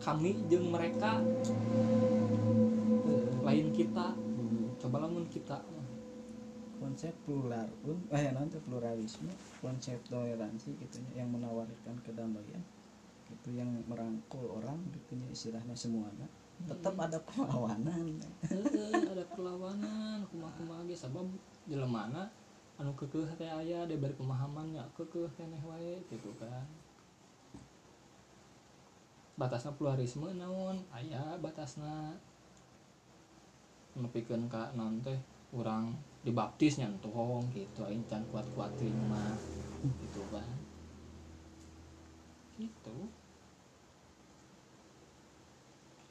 kami 0.00 0.32
jeung 0.48 0.72
mereka 0.72 1.20
lain 3.44 3.68
kita. 3.76 4.16
Hmm. 4.16 4.29
Coba 4.80 5.04
lamun 5.04 5.28
kita. 5.28 5.60
Konsep 6.80 7.12
plural 7.28 7.68
pun 7.84 8.00
eh 8.08 8.32
nanti 8.32 8.56
pluralisme 8.64 9.28
konsep 9.60 10.00
toleransi 10.08 10.80
gitu 10.80 10.96
ya, 11.12 11.20
yang 11.20 11.28
menawarkan 11.28 11.92
kedamaian 12.00 12.64
itu 13.28 13.52
yang 13.52 13.68
merangkul 13.84 14.48
orang 14.48 14.80
gitu 14.88 15.12
ya, 15.20 15.28
istilahnya 15.28 15.76
semuanya. 15.76 16.24
Tetap 16.64 16.96
ada 16.96 17.20
perlawanan. 17.20 18.24
Ada 18.48 19.24
perlawanan 19.28 20.24
kumaha-kumaha 20.32 20.88
ge 20.88 20.96
sabab 20.96 21.28
jelemana 21.68 22.32
anu 22.80 22.96
keukeuh 22.96 23.28
teh 23.36 23.52
aya 23.52 23.84
diberi 23.84 24.16
pemahaman 24.16 24.72
nya 24.72 24.88
keukeuh 24.96 25.28
keneh 25.36 25.60
wae 25.60 26.00
gitu 26.08 26.32
kan. 26.40 26.64
Batasna 29.36 29.76
pluralisme 29.76 30.32
naon? 30.32 30.80
Aya 30.88 31.36
batasna 31.36 32.16
nepikeun 34.02 34.48
ka 34.48 34.72
naon 34.76 35.00
teh 35.04 35.16
urang 35.52 35.92
dibaptis 36.20 36.76
nyantong 36.78 37.48
gitu 37.56 37.82
aing 37.88 38.04
can 38.06 38.22
kuat-kuat 38.28 38.70
mah 39.08 39.34
gitu 39.80 40.22
kan. 40.28 40.48
Gitu. 42.60 42.98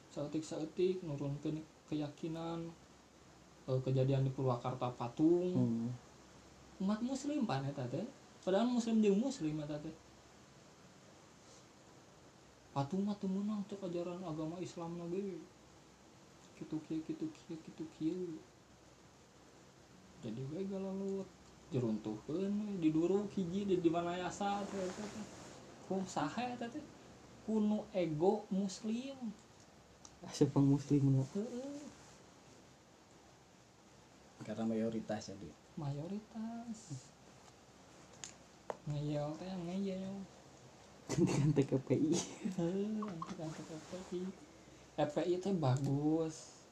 Saeutik-saeutik 0.10 1.06
nurunkeun 1.06 1.62
keyakinan 1.86 2.74
eh, 3.70 3.80
kejadian 3.86 4.26
di 4.26 4.32
Purwakarta 4.34 4.90
patung. 4.98 5.54
Hmm. 5.54 5.90
umat 6.80 7.04
muslim 7.04 7.44
pan 7.44 7.68
eta 7.68 7.84
teh? 7.92 8.08
Padahal 8.42 8.72
muslim 8.72 9.04
jeung 9.04 9.20
muslim 9.20 9.62
eta 9.62 9.78
teh. 9.78 9.94
Patung 12.74 13.04
mah 13.04 13.18
teu 13.20 13.28
meunang 13.28 13.66
ajaran 13.68 14.24
agama 14.24 14.56
Islam 14.64 14.96
na 14.96 15.06
ge 16.60 16.66
kitu 16.66 16.76
kieu 16.84 17.02
kitu 17.08 17.26
kieu 17.32 17.58
kitu 17.64 17.84
kieu 17.96 18.36
jadi 20.20 20.44
we 20.52 20.68
galalut 20.68 21.28
jeruntuhkeun 21.72 22.52
we 22.68 22.76
diduruk 22.84 23.32
hiji 23.32 23.64
di 23.64 23.76
di 23.80 23.88
mana 23.88 24.20
yasa 24.20 24.68
ku 25.88 26.04
saha 26.04 26.52
eta 26.52 26.68
teh 26.68 26.84
kuno 27.50 27.90
ego 27.98 28.46
muslim. 28.54 29.18
Asup 30.22 30.54
pang 30.54 30.68
muslim. 30.68 31.24
Heeh, 31.34 31.82
karena 34.46 34.70
mayoritas 34.70 35.34
jadi 35.34 35.50
mayoritas. 35.74 37.10
Ngeyel 38.86 39.34
teh 39.42 39.50
ngeyel. 39.66 40.14
Gantikan 41.10 41.50
TKPI. 41.58 42.14
Heuh, 42.54 43.02
angkat-angkat 43.02 43.82
FPI 45.00 45.40
teh 45.40 45.56
bagus. 45.56 46.68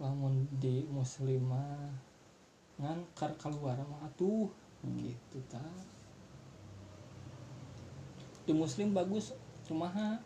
Lamun 0.00 0.48
di 0.56 0.88
muslimah 0.88 1.92
ngan 2.80 3.04
kar 3.12 3.36
keluar 3.36 3.76
mah 3.84 4.08
atuh. 4.08 4.48
Gitu 4.96 5.38
ta. 5.44 5.60
Di 8.48 8.56
muslim 8.56 8.96
bagus 8.96 9.36
kumaha 9.68 10.16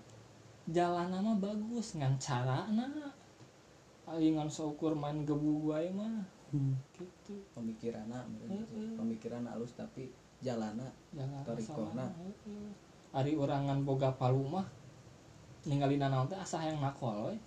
jalan 0.70 1.10
mah 1.10 1.36
bagus 1.42 1.98
ngan 1.98 2.14
cara 2.22 2.70
na 2.70 2.86
ngan 4.06 4.46
seukur 4.46 4.94
main 4.94 5.26
gebu 5.26 5.74
wae 5.74 5.90
mah. 5.90 6.22
Hmm. 6.54 6.78
gitu. 6.94 7.34
Pemikiran 7.58 8.06
Heeh. 8.46 8.94
pemikiran 8.94 9.42
halus 9.50 9.74
tapi 9.74 10.06
jalana 10.38 10.86
jangan 11.10 11.42
Tarikona. 11.42 12.06
Ari 13.10 13.34
orangan 13.34 13.82
boga 13.82 14.14
palu 14.14 14.46
mah 15.64 15.72
ninggalin 15.72 16.04
naon 16.04 16.28
teh 16.28 16.36
asa 16.36 16.60
yang 16.60 16.76
nakol 16.76 17.32
we. 17.32 17.40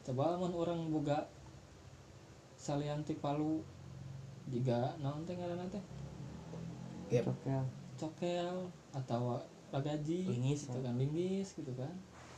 Coba 0.00 0.40
mun 0.40 0.56
orang 0.56 0.88
boga 0.88 1.28
salian 2.56 3.04
ti 3.04 3.12
palu 3.20 3.60
juga 4.48 4.96
naon 5.04 5.28
teh 5.28 5.36
ngaranna 5.36 5.68
teh 5.68 5.84
Gap. 7.08 7.24
Cokel. 7.28 7.64
cokel 7.96 8.56
atau 8.92 9.40
ragaji 9.72 10.28
Linggis, 10.28 10.68
gitu 10.68 10.80
kan 10.80 10.96
linggis 10.96 11.52
gitu 11.56 11.72
kan 11.76 11.92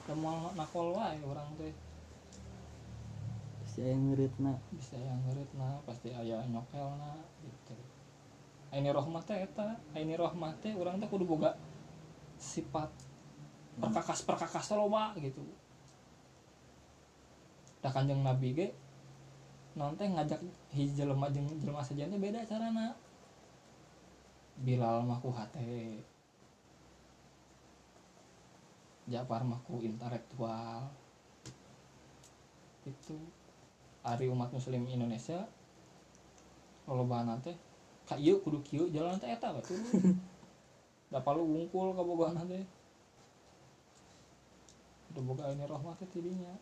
Temal 0.07 0.51
nakol 0.59 0.95
wae 0.95 1.19
orang 1.23 1.47
teh 1.55 1.71
Pasti 3.63 3.87
aya 3.87 3.95
ngeureutna. 3.95 4.59
bisa 4.75 4.99
yang 4.99 5.23
ngeritna 5.31 5.79
pasti 5.87 6.11
aya 6.11 6.43
nyokelna 6.51 7.23
gitu 7.47 7.79
ini 8.75 8.91
rohmat 8.91 9.23
teh 9.27 9.39
eta 9.39 9.79
ini 9.95 10.15
rohmat 10.19 10.59
teh 10.59 10.75
urang 10.75 10.99
teh 10.99 11.07
kudu 11.07 11.27
boga 11.27 11.55
sifat 12.39 12.91
perkakas 13.81 14.21
perkakas 14.29 14.67
loba 14.77 15.17
gitu. 15.19 15.43
Dah 17.81 17.91
kanjeng 17.91 18.21
nabi 18.21 18.53
ge 18.53 18.69
naon 19.75 19.97
teh 19.97 20.07
ngajak 20.07 20.45
hiji 20.77 21.01
jelema 21.01 21.33
jeung 21.33 21.49
jelema 21.59 21.81
sajian 21.81 22.13
teh 22.13 22.21
beda 22.21 22.45
carana. 22.45 22.93
Bilal 24.61 25.03
mah 25.09 25.19
ku 25.25 25.33
hate. 25.33 26.05
Ja'far 29.09 29.43
mah 29.43 29.59
ku 29.65 29.81
intelektual. 29.81 30.93
Itu 32.85 33.17
Ari 34.01 34.33
umat 34.33 34.49
muslim 34.49 34.89
Indonesia 34.89 35.45
lolobana 36.89 37.37
teh 37.45 37.53
ka 38.09 38.17
ieu 38.17 38.41
kudu 38.41 38.65
kieu 38.65 38.89
jalan 38.89 39.21
teh 39.21 39.29
eta 39.29 39.53
we 39.53 39.61
turun 39.61 40.17
da 41.13 41.21
palu 41.21 41.45
wungkul 41.45 41.93
ka 41.93 42.01
bogana 42.01 42.41
teh 42.49 42.65
udah 45.11 45.23
boga 45.27 45.45
ini 45.51 45.65
rahmat 45.67 45.99
teh 45.99 46.09
tidinya 46.11 46.55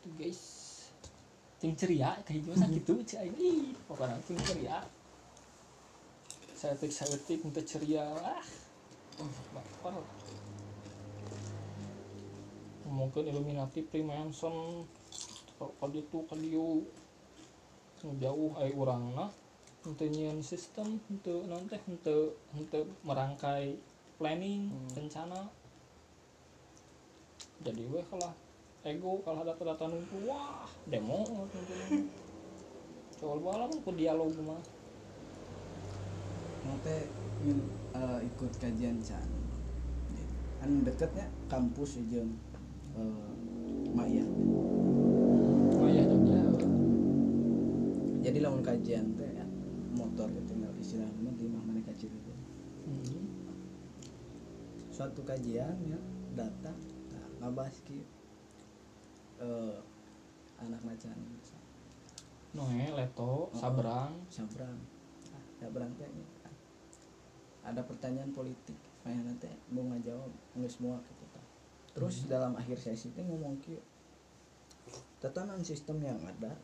gitu 0.00 0.08
guys. 0.16 0.42
Ting 1.60 1.76
ceria 1.76 2.16
kayak 2.24 2.40
gimana? 2.40 2.64
Gitu 2.72 2.94
cai 3.04 3.28
ih 3.36 3.76
pokoknya 3.84 4.16
ting 4.24 4.40
ceria. 4.48 4.80
Saya 6.56 6.72
tik 6.80 6.88
saya 6.88 7.16
tik 7.20 7.44
untuk 7.44 7.64
ceria. 7.68 8.08
Ah. 8.24 8.40
Bapak 9.52 10.00
mungkin 12.90 13.22
Illuminati 13.22 13.86
Freemason 13.86 14.82
kali 15.60 16.02
itu 16.02 16.18
kali 16.26 16.56
jauh 18.18 18.52
ay 18.58 18.72
orang 18.74 19.12
nah 19.14 19.30
untuk 19.86 20.08
nyian 20.12 20.40
sistem 20.44 21.00
untuk 21.08 21.44
nanti 21.48 21.80
untuk 21.88 22.36
untuk 22.52 22.84
merangkai 23.04 23.76
planning 24.20 24.68
rencana. 24.92 25.48
Jadi 27.60 27.82
weh 27.88 28.04
kalah 28.08 28.32
ego 28.84 29.20
kalah 29.24 29.44
data-data 29.44 29.88
numpuk 29.88 30.28
wah 30.28 30.68
demo. 30.88 31.24
Coba 33.20 33.36
balam 33.40 33.70
ku 33.84 33.90
dialog 33.96 34.32
mah. 34.44 34.60
Teh 36.80 37.04
ingin 37.44 37.60
eh, 37.92 38.18
ikut 38.24 38.52
kajian 38.56 39.00
can 39.04 39.28
kan 40.60 40.84
deketnya 40.84 41.24
kampus 41.48 41.96
aja 41.96 42.20
uh, 42.92 43.32
Maya 43.96 44.20
oh 45.80 45.88
iya 45.88 46.04
Jogja. 46.04 46.40
Jadi 48.20 48.38
lamun 48.44 48.60
kajian 48.60 49.16
teh 49.16 49.29
motor 50.20 50.44
tinggal 50.44 50.72
istilahnya 50.76 51.32
di 51.32 51.48
mana 51.48 51.72
mereka 51.72 51.96
cerita 51.96 52.34
hmm. 52.84 53.24
suatu 54.92 55.24
kajian 55.24 55.80
ya 55.88 55.96
datang 56.36 56.76
nah, 57.08 57.26
ngabahas 57.40 57.80
ki 57.88 58.04
eh, 59.40 59.78
anak 60.60 60.84
macan 60.84 61.16
Noe, 62.50 62.82
Leto, 62.98 63.46
Sabrang, 63.54 64.26
sabrang. 64.26 64.74
Nah, 65.30 65.44
sabrang 65.54 65.90
teh 65.94 66.10
kan. 66.42 66.54
ada 67.62 67.86
pertanyaan 67.86 68.34
politik 68.34 68.74
Maya 69.06 69.22
nanti 69.22 69.46
mau 69.70 69.86
ngajawab 69.86 70.28
nggak 70.58 70.72
semua 70.74 70.98
gitu 71.00 71.24
kan 71.32 71.44
terus 71.96 72.26
dalam 72.28 72.58
akhir 72.58 72.76
sesi 72.76 73.14
teh 73.14 73.24
ngomong 73.24 73.56
ki 73.64 73.78
tatanan 75.22 75.62
sistem 75.64 76.02
yang 76.04 76.20
ada 76.26 76.58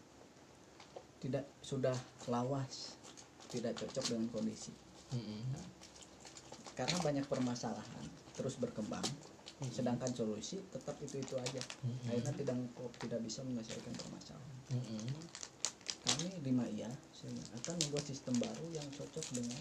tidak 1.23 1.49
sudah 1.62 1.95
lawas 2.29 2.99
tidak 3.57 3.73
cocok 3.81 4.05
dengan 4.12 4.27
kondisi 4.31 4.73
Mm-mm. 5.14 5.40
karena 6.77 6.97
banyak 7.01 7.27
permasalahan 7.27 8.05
terus 8.37 8.61
berkembang 8.61 9.05
sedangkan 9.73 10.12
solusi 10.12 10.61
tetap 10.69 10.97
itu 11.01 11.16
itu 11.25 11.35
aja 11.40 11.62
Mm-mm. 11.85 12.09
akhirnya 12.12 12.33
tidak 12.37 12.57
tidak 13.01 13.21
bisa 13.25 13.40
menyelesaikan 13.40 13.95
permasalahan 13.97 14.57
Mm-mm. 14.69 15.05
kami 16.05 16.29
lima 16.45 16.64
iya 16.69 16.90
akan 17.64 17.75
membuat 17.81 18.05
sistem 18.05 18.37
baru 18.38 18.66
yang 18.77 18.87
cocok 18.92 19.27
dengan 19.33 19.61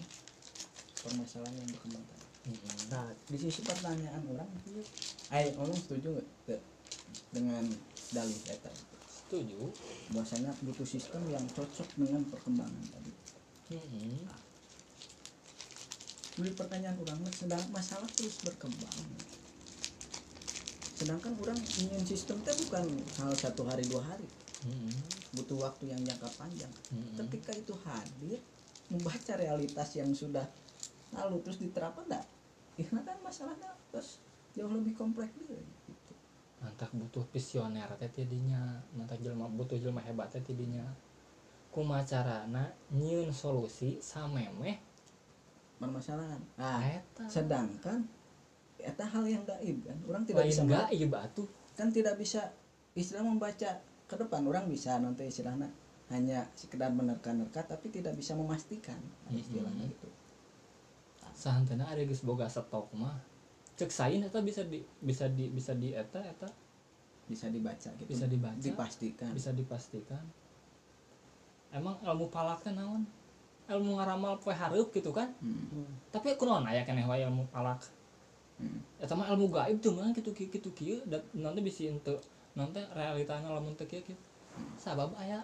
permasalahan 1.00 1.56
yang 1.56 1.70
berkembang 1.72 2.04
tadi 2.04 2.26
Mm-mm. 2.52 2.76
nah 2.92 3.06
di 3.26 3.38
sisi 3.40 3.64
pertanyaan 3.64 4.22
orang 4.28 4.48
itu 4.60 4.84
ay 5.32 5.56
orang 5.56 5.78
setuju 5.80 6.20
nggak 6.46 6.62
dengan 7.32 7.64
dalih 8.12 8.40
eta 8.52 8.70
setuju 9.26 9.58
bahwasanya 10.14 10.54
butuh 10.62 10.86
sistem 10.86 11.26
yang 11.26 11.42
cocok 11.50 11.88
dengan 11.98 12.22
perkembangan 12.30 12.84
tadi 12.94 13.25
Mm-mm. 13.70 14.22
Jadi 16.36 16.50
pertanyaan 16.52 16.96
orang 17.00 17.20
sedang 17.32 17.64
masalah 17.72 18.06
terus 18.14 18.38
berkembang 18.44 18.94
sedangkan 20.96 21.36
orang 21.36 21.60
ingin 21.76 22.00
sistem 22.08 22.40
itu 22.40 22.56
bukan 22.56 22.88
hal 23.20 23.36
satu 23.36 23.68
hari 23.68 23.84
dua 23.84 24.00
hari 24.00 24.24
Mm-mm. 24.64 24.96
butuh 25.36 25.68
waktu 25.68 25.92
yang 25.92 26.00
jangka 26.08 26.32
panjang 26.40 26.72
Mm-mm. 26.88 27.20
ketika 27.20 27.52
itu 27.52 27.76
hadir 27.84 28.40
membaca 28.88 29.36
realitas 29.36 29.92
yang 29.92 30.08
sudah 30.16 30.48
lalu 31.12 31.36
terus 31.44 31.60
diterapkan 31.60 32.08
enggak 32.08 32.24
karena 32.80 33.00
kan 33.04 33.16
masalahnya 33.20 33.68
terus 33.92 34.16
jauh 34.56 34.72
lebih 34.72 34.96
kompleks 34.96 35.36
gitu. 35.36 35.52
mantak 36.64 36.88
butuh 36.96 37.24
visioner 37.28 37.88
teh 38.00 38.08
tidinya 38.08 38.80
mantak 38.96 39.20
jelma 39.20 39.44
butuh 39.52 39.76
jelma 39.76 40.00
hebat 40.00 40.32
teh 40.32 40.40
tidinya 40.40 40.84
kumacarana 41.76 42.72
nyieun 42.88 43.28
solusi 43.28 44.00
samemeh 44.00 44.80
permasalahan 45.76 46.40
nah 46.56 46.80
eta. 46.80 47.28
sedangkan 47.28 48.00
eta 48.80 49.04
hal 49.04 49.28
yang 49.28 49.44
gaib 49.44 49.84
kan 49.84 49.98
orang 50.08 50.24
tidak 50.24 50.48
lain 50.48 50.56
bisa 50.56 50.88
iya 50.88 51.06
batu 51.12 51.44
kan 51.76 51.92
tidak 51.92 52.16
bisa 52.16 52.48
istilah 52.96 53.20
membaca 53.20 53.76
ke 54.08 54.14
depan 54.16 54.40
orang 54.48 54.64
bisa 54.72 54.96
nanti 54.96 55.28
istilahnya 55.28 55.68
hanya 56.08 56.48
sekedar 56.56 56.88
menerka-nerka 56.96 57.60
tapi 57.68 57.92
tidak 57.92 58.16
bisa 58.16 58.32
memastikan 58.32 58.96
Nah, 59.28 59.36
istilahnya 59.36 59.84
Mhm. 59.84 59.92
gitu. 59.92 60.08
Sahantena 61.36 61.84
ada 61.84 62.00
geus 62.00 62.22
boga 62.24 62.48
stok 62.48 62.94
mah. 62.96 63.18
Cek 63.76 63.90
sain 63.92 64.22
eta 64.24 64.40
bisa 64.40 64.64
di 64.64 64.80
bisa 65.04 65.28
di 65.28 65.52
bisa 65.52 65.76
di 65.76 65.92
eta 65.92 66.22
eta? 66.24 66.48
Bisa 67.28 67.50
dibaca 67.52 67.90
gitu. 67.98 68.08
Bisa 68.08 68.24
dibaca. 68.24 68.56
dipastikan. 68.56 69.34
Bisa 69.36 69.50
dipastikan 69.52 70.22
emang 71.72 71.96
ilmu 72.02 72.26
palak 72.30 72.62
teh 72.62 72.74
naon 72.74 73.06
ilmu 73.66 73.98
ngaramal 73.98 74.38
poe 74.38 74.54
hareup 74.54 74.94
gitu 74.94 75.10
kan? 75.10 75.34
Hmm, 75.42 75.90
tapi 76.14 76.38
kunaon 76.38 76.66
aya 76.70 76.86
keneh 76.86 77.02
wae 77.02 77.26
ilmu 77.26 77.50
palak 77.50 77.82
hmm. 78.62 79.02
eta 79.02 79.18
mah 79.18 79.26
ilmu 79.34 79.50
gaib 79.50 79.82
tuh 79.82 79.90
mah 79.90 80.14
gitu 80.14 80.30
kieu 80.30 80.48
gitu 80.50 80.70
kieu. 80.70 81.02
Nanti 81.34 81.60
bisa 81.62 81.90
ente 81.90 82.14
nanti 82.54 82.78
realitanya 82.94 83.50
lamun 83.50 83.74
teu 83.74 83.90
kieu 83.90 84.06
kieu. 84.06 84.18
Sabab 84.78 85.18
aya 85.18 85.42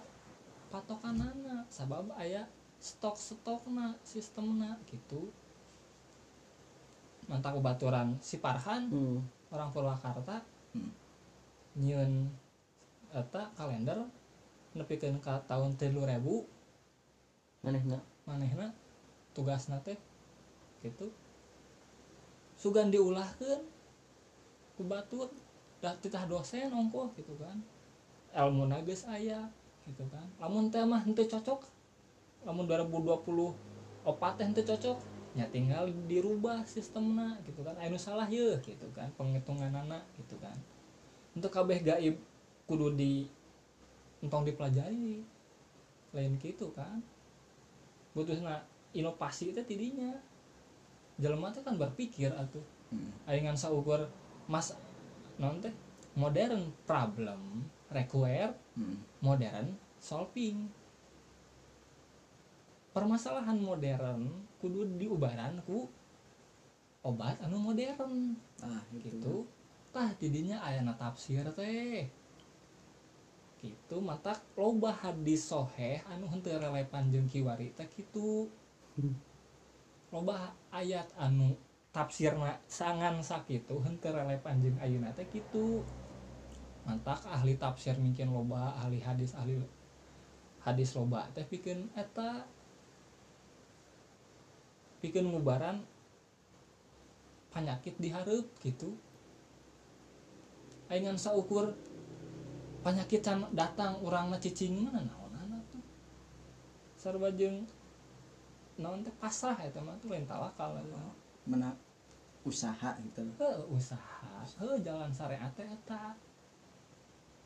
patokanana 0.71 1.67
sabab 1.67 2.15
aya 2.15 2.47
stok-stokna 2.79 3.99
sistemna 4.07 4.79
gitu. 4.87 5.35
Mantap 7.27 7.59
baturan 7.59 8.19
si 8.23 8.39
Parhan 8.39 8.87
hmm. 8.87 9.51
orang 9.51 9.71
Purwakarta. 9.75 10.43
Hmm. 10.73 10.89
nyieun 11.77 12.29
eta 13.13 13.49
kalender 13.57 14.05
nepikeun 14.73 15.21
ka 15.21 15.45
tahun 15.49 15.77
3000 15.77 16.21
manehna? 17.65 17.99
Manehna 18.25 18.71
tugasna 19.35 19.81
teh 19.83 19.99
gitu. 20.85 21.11
Sugan 22.57 22.93
diulahkeun 22.93 23.61
ku 24.79 24.83
batur 24.87 25.29
da 25.83 25.93
titah 25.99 26.25
dosen 26.31 26.71
ongko 26.71 27.11
gitu 27.19 27.35
kan. 27.37 27.59
Ilmu 28.33 28.71
geus 28.87 29.05
aya 29.11 29.51
gitu 29.85 30.05
kan. 30.09 30.27
Lamun 30.39 30.71
teh 30.71 30.83
mah 30.87 31.03
henteu 31.03 31.27
cocok 31.27 31.67
lamun 32.43 32.67
2020 32.67 34.07
opat 34.07 34.33
teh 34.39 34.47
henteu 34.47 34.67
cocok 34.67 34.99
ya 35.33 35.49
tinggal 35.49 35.89
dirubah 36.07 36.63
sistemna 36.65 37.37
gitu 37.45 37.67
kan. 37.67 37.75
Anu 37.81 37.99
salah 37.99 38.29
ye 38.31 38.57
gitu 38.63 38.87
kan 38.95 39.11
penghitungan 39.19 39.73
anak 39.75 40.07
gitu 40.15 40.39
kan. 40.39 40.55
Untuk 41.33 41.51
kabeh 41.51 41.83
gaib 41.83 42.17
kudu 42.69 42.95
di 42.95 43.27
entong 44.23 44.47
dipelajari. 44.47 45.21
Lain 46.15 46.33
gitu 46.39 46.71
kan. 46.73 47.03
Butuhna 48.15 48.63
inovasi 48.95 49.51
itu 49.51 49.61
tidinya. 49.67 50.15
Jelema 51.19 51.53
teh 51.53 51.61
kan 51.61 51.77
berpikir 51.77 52.31
atuh. 52.33 52.63
Hmm. 52.93 53.09
ayeuna 53.25 53.57
saukur 53.57 54.05
mas 54.47 54.77
non 55.41 55.59
teh? 55.61 55.73
Modern 56.13 56.69
problem 56.85 57.65
require 57.89 58.53
Hmm. 58.77 59.01
modern 59.25 59.77
solving. 59.97 60.69
Permasalahan 62.93 63.57
modern 63.57 64.29
kudu 64.61 64.85
diubaran 65.01 65.57
ku 65.65 65.89
obat 67.01 67.41
anu 67.41 67.57
modern. 67.57 68.37
Ah 68.61 68.85
gitu, 68.93 69.17
gitu. 69.17 69.35
Tah 69.93 70.13
tidinya 70.21 70.61
ayana 70.61 70.93
tafsir 70.97 71.45
teh 71.57 72.05
gitu 73.63 74.03
mata 74.03 74.35
loba 74.59 74.91
hadis 74.91 75.47
soheh 75.47 76.03
anu 76.11 76.27
henteu 76.27 76.59
relevan 76.59 77.15
jeung 77.15 77.31
kiwari 77.31 77.71
teh 77.79 77.87
kitu. 77.87 78.51
Loba 80.11 80.51
ayat 80.75 81.07
anu 81.15 81.55
tafsirna 81.95 82.59
sangan 82.67 83.23
sakitu 83.23 83.79
henteu 83.87 84.11
relevan 84.11 84.59
jeung 84.59 84.75
ayeuna 84.83 85.15
teh 85.15 85.31
kitu. 85.31 85.87
Mantak 86.83 87.23
ahli 87.23 87.55
tafsir 87.55 87.95
mungkin 88.03 88.35
loba 88.35 88.75
ahli 88.83 88.99
hadis 88.99 89.39
ahli 89.39 89.63
hadis 90.67 90.99
loba 90.99 91.31
teh 91.31 91.47
pikeun 91.47 91.87
eta 91.95 92.43
pikeun 94.99 95.31
ngubaran 95.31 95.87
penyakit 97.55 97.95
dihareup 98.03 98.51
gitu 98.59 98.91
ayeuna 100.91 101.15
saukur 101.15 101.71
penyakit 102.83 103.23
datang 103.55 104.03
urangna 104.03 104.37
cicing 104.43 104.83
mana? 104.83 105.01
Naonana 105.07 105.59
tuh? 105.71 105.83
Sarua 106.99 107.31
jeung 107.33 107.63
naon 108.83 109.07
teh 109.07 109.15
pasrah 109.17 109.55
eta 109.63 109.79
mah 109.79 109.95
tuh 110.03 110.11
lain 110.11 110.27
tawakal 110.27 110.75
mena 111.47 111.71
usaha 112.43 112.99
gitu. 112.99 113.23
Loh. 113.23 113.35
Heuh, 113.39 113.79
usaha. 113.79 114.43
Heuh 114.59 114.83
jalan 114.83 115.15
syariat 115.15 115.51
teh 115.55 115.67
eta. 115.67 116.19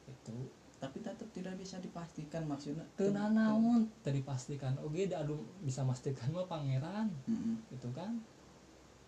Itu. 0.09 0.49
Tapi 0.77 1.01
tetap 1.01 1.29
tidak 1.33 1.57
bisa 1.57 1.81
dipastikan 1.81 2.45
maksudnya 2.45 2.85
teu 2.97 3.13
naon? 3.13 3.89
Teu 4.01 4.13
dipastikan. 4.13 4.77
Oge 4.81 5.09
da 5.09 5.25
adu 5.25 5.41
bisa 5.61 5.85
mastikan 5.85 6.33
mah 6.33 6.49
pangeran. 6.49 7.13
Mm-mm. 7.29 7.65
gitu 7.73 7.93
kan? 7.93 8.21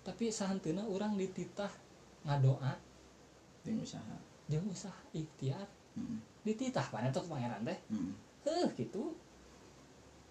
Tapi 0.04 0.32
sahanteuna 0.32 0.84
urang 0.88 1.16
dititah 1.16 1.72
ngadoa. 2.24 2.76
Ting 3.64 3.80
usaha. 3.80 4.16
Jeung 4.48 4.64
usaha 4.72 4.96
ikhtiar 5.12 5.77
Mm-mm. 5.98 6.18
dititah 6.46 6.86
pan 6.88 7.02
eta 7.04 7.18
ku 7.18 7.28
pangeran 7.28 7.66
teh. 7.66 7.78
Mm-mm. 7.90 8.14
heuh 8.46 8.70
gitu. 8.78 9.18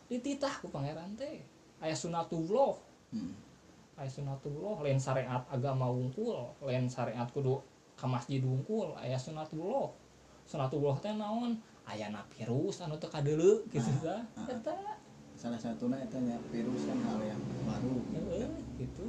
Dititah 0.07 0.63
ku 0.63 0.71
pangeran 0.71 1.11
teh. 1.19 1.43
Aya 1.83 1.91
sunatullah 1.93 2.73
Mm-mm. 3.11 3.35
aya 3.99 4.07
sunatullah 4.09 4.79
lain 4.85 4.97
syariat 4.97 5.43
agama 5.51 5.89
wungkul 5.91 6.37
lain 6.63 6.87
syariat 6.87 7.27
kudu 7.29 7.59
ka 7.97 8.05
masjid 8.07 8.39
wungkul 8.39 8.93
aya 8.95 9.17
sunatullah 9.19 9.91
sunatullah 10.47 10.95
teh 11.03 11.11
naon? 11.13 11.59
Ayana 11.87 12.19
virus 12.35 12.83
anu 12.83 12.99
teu 12.99 13.07
kadeuleu 13.07 13.63
gitu 13.71 13.87
Ah, 14.03 14.19
tah 14.35 14.43
ah. 14.43 14.47
eta. 14.51 14.75
Salah 15.39 15.55
satunya 15.55 15.95
itu 16.03 16.19
ya 16.19 16.35
virus 16.51 16.83
kan 16.83 16.99
hal 16.99 17.19
yang 17.23 17.39
baru 17.63 17.95
Heeh, 18.11 18.49
gitu. 18.75 19.07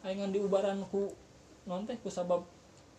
Ayeuna 0.00 0.32
diubaran 0.32 0.80
ku 0.88 1.12
non 1.68 1.84
teh 1.84 1.92
ku 2.00 2.08
sabab 2.08 2.48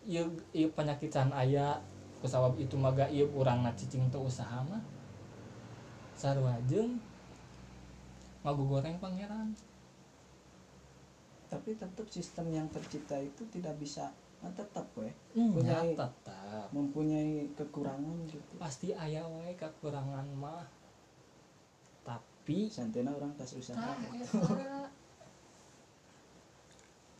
ieu 0.06 0.26
ieu 0.50 0.68
penyakitan 0.74 1.30
aya 1.30 1.78
ku 2.18 2.26
sabab 2.30 2.54
itu 2.58 2.74
maga 2.78 3.06
ieu 3.10 3.26
urangna 3.34 3.70
cicing 3.74 4.06
teu 4.10 4.22
usaha 4.22 4.62
mah. 4.66 4.82
Sarua 6.18 6.54
jeung 6.70 6.98
ngagugoreng 8.42 8.98
pangeran. 8.98 9.54
Tapi 11.50 11.76
tetap 11.76 12.06
sistem 12.08 12.48
yang 12.50 12.66
tercipta 12.72 13.18
itu 13.20 13.44
tidak 13.52 13.76
bisa 13.76 14.08
nah, 14.42 14.50
tetap 14.56 14.86
we. 14.98 15.10
Nya 15.36 15.84
Punyai- 15.84 15.94
tetap 15.94 16.12
mempunyai 16.74 17.46
kekurangan 17.54 18.26
gitu. 18.26 18.52
Pasti 18.58 18.90
aya 18.94 19.22
wae 19.26 19.54
kekurangan 19.54 20.26
mah. 20.34 20.66
Tapi 22.02 22.66
santena 22.66 23.14
orang 23.14 23.30
tas 23.38 23.54
usaha. 23.54 23.94
Eta 24.10 24.90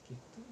gitu 0.03 0.52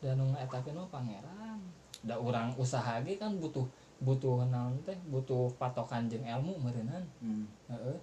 dan 0.00 0.16
nu 0.16 0.24
ngetakeun 0.32 0.80
mah 0.80 0.88
pangeran. 0.88 1.60
Da 2.00 2.16
urang 2.16 2.56
usaha 2.56 3.04
ge 3.04 3.20
kan 3.20 3.36
butuh 3.36 3.68
butuh 4.00 4.48
naon 4.48 4.72
teh 4.88 4.96
butuh 5.12 5.52
patokan 5.60 6.08
jeung 6.08 6.24
ilmu 6.24 6.56
meureunnan 6.56 7.04
hmm. 7.20 7.44
heeh. 7.68 7.98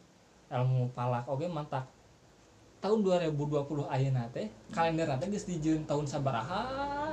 Ilmu 0.54 0.94
palak 0.94 1.26
oge 1.26 1.50
mantak. 1.50 1.84
Tahun 2.78 3.02
2020 3.02 3.90
ayeuna 3.90 4.30
teh 4.30 4.46
kalender 4.70 5.10
teh 5.18 5.28
geus 5.34 5.50
dijieun 5.50 5.82
tahun 5.90 6.06
sabaraha 6.06 6.62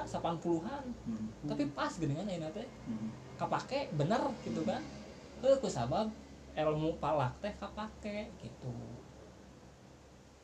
80-an 0.04 0.84
Hmm. 1.08 1.48
tapi 1.48 1.64
pas 1.72 1.88
geningan 1.96 2.28
ayeuna 2.28 2.52
teh. 2.52 2.68
Hmm. 2.84 3.08
kapake 3.40 3.88
bener 3.96 4.20
gitu 4.44 4.60
kan? 4.68 4.84
Heuh 5.40 5.56
kusabab 5.64 6.12
ilmu 6.52 7.00
palak 7.00 7.32
teh 7.40 7.52
kapake 7.56 8.28
gitu. 8.36 8.72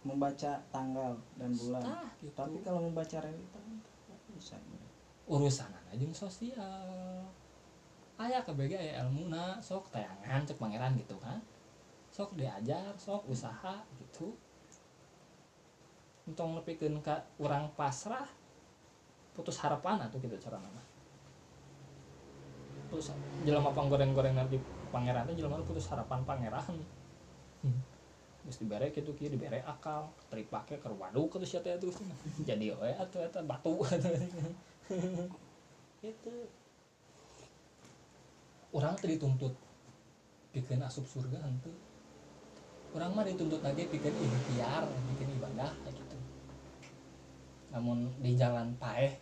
Membaca 0.00 0.57
tanggal 0.72 1.12
dan 1.37 1.53
bulan. 1.53 1.85
Tah, 1.85 2.09
gitu. 2.24 2.33
tapi 2.33 2.57
kalau 2.64 2.88
membaca 2.88 3.20
realita 3.20 3.61
bisa 4.40 4.57
urusan 5.29 5.68
aja 5.92 6.07
sosial. 6.16 6.88
Aya 8.16 8.40
kebege 8.40 8.81
aya 8.81 9.05
ilmu 9.05 9.29
na 9.29 9.61
sok 9.61 9.92
tayangan 9.92 10.48
cek 10.48 10.57
pangeran 10.57 10.96
gitu 10.96 11.20
kan. 11.20 11.44
Sok 12.09 12.40
diajar 12.40 12.96
sok 12.96 13.29
usaha 13.29 13.85
gitu. 14.00 14.33
Entong 16.24 16.57
nepikeun 16.57 17.05
ka 17.05 17.20
urang 17.37 17.68
pasrah 17.76 18.26
putus 19.37 19.61
harapan 19.61 20.00
atau 20.09 20.18
gitu 20.18 20.37
cara 20.40 20.59
nama 20.59 20.83
putus 22.90 23.14
jelema 23.46 23.70
panggoreng-goreng 23.70 24.35
di 24.50 24.59
pangeran 24.90 25.22
teh 25.31 25.38
jelema 25.38 25.62
putus 25.62 25.87
harapan 25.87 26.26
pangeran 26.26 26.74
Terus 28.50 28.66
dibere 28.66 28.90
gitu 28.90 29.14
kieu 29.14 29.30
dibere 29.30 29.62
akal 29.62 30.10
teripake 30.26 30.82
ke 30.82 30.90
waduh 30.90 31.30
ke 31.30 31.38
sia 31.46 31.62
teh 31.62 31.70
terus 31.78 32.02
jadi 32.42 32.74
we 32.74 32.90
atuh 32.98 33.22
eta 33.22 33.46
batu. 33.46 33.78
Itu 36.02 36.34
orang 38.74 38.98
tadi 38.98 39.14
dituntut 39.14 39.54
bikin 40.50 40.82
asup 40.82 41.06
surga 41.06 41.38
henteu. 41.46 41.70
Orang 42.90 43.14
mah 43.14 43.22
dituntut 43.22 43.62
lagi 43.62 43.86
bikin 43.86 44.18
ikhtiar 44.18 44.82
bikin 45.14 45.30
ibadah 45.38 45.70
kayak 45.86 45.94
gitu. 45.94 46.18
Namun 47.70 48.10
di 48.18 48.34
jalan 48.34 48.74
paeh 48.82 49.14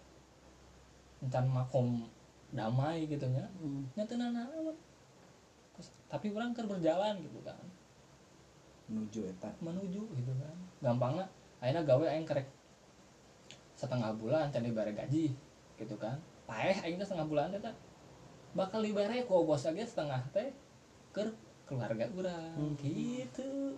encan 1.20 1.52
makom 1.52 2.08
damai 2.48 3.04
gitu 3.04 3.28
nya 3.28 3.44
Hmm. 3.60 3.84
nya 3.92 4.08
teu 4.08 4.16
nanaon. 4.16 4.72
Terus, 5.76 5.92
tapi 6.08 6.32
orang 6.32 6.56
keur 6.56 6.64
berjalan 6.64 7.20
gitu 7.20 7.44
kan 7.44 7.60
menuju 8.88 9.20
eta. 9.28 9.52
Menuju 9.60 10.00
gitu 10.16 10.32
kan. 10.40 10.56
Gampangnya 10.80 11.28
akhirnya 11.60 11.82
gawe 11.84 12.04
aing 12.08 12.26
kerek 12.26 12.48
setengah 13.78 14.10
bulan 14.18 14.50
can 14.50 14.66
dibere 14.66 14.90
gaji 14.90 15.36
gitu 15.78 15.94
kan. 16.00 16.18
Paeh 16.48 16.74
aing 16.82 16.98
setengah 16.98 17.28
bulan 17.28 17.52
teh 17.54 17.62
bakal 18.56 18.80
dibere 18.80 19.22
ku 19.28 19.44
bos 19.44 19.62
ge 19.62 19.84
setengah 19.84 20.24
teh 20.32 20.50
ke 21.12 21.22
keluarga 21.68 22.08
urang 22.16 22.56
Hmm. 22.56 22.74
gitu. 22.80 23.76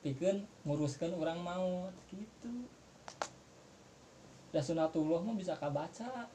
Pikeun 0.00 0.44
nguruskeun 0.64 1.12
urang 1.16 1.40
maut 1.40 1.92
gitu. 2.08 2.68
Da 4.52 4.60
sunatullah 4.60 5.20
mah 5.24 5.36
bisa 5.36 5.56
kabaca. 5.56 6.28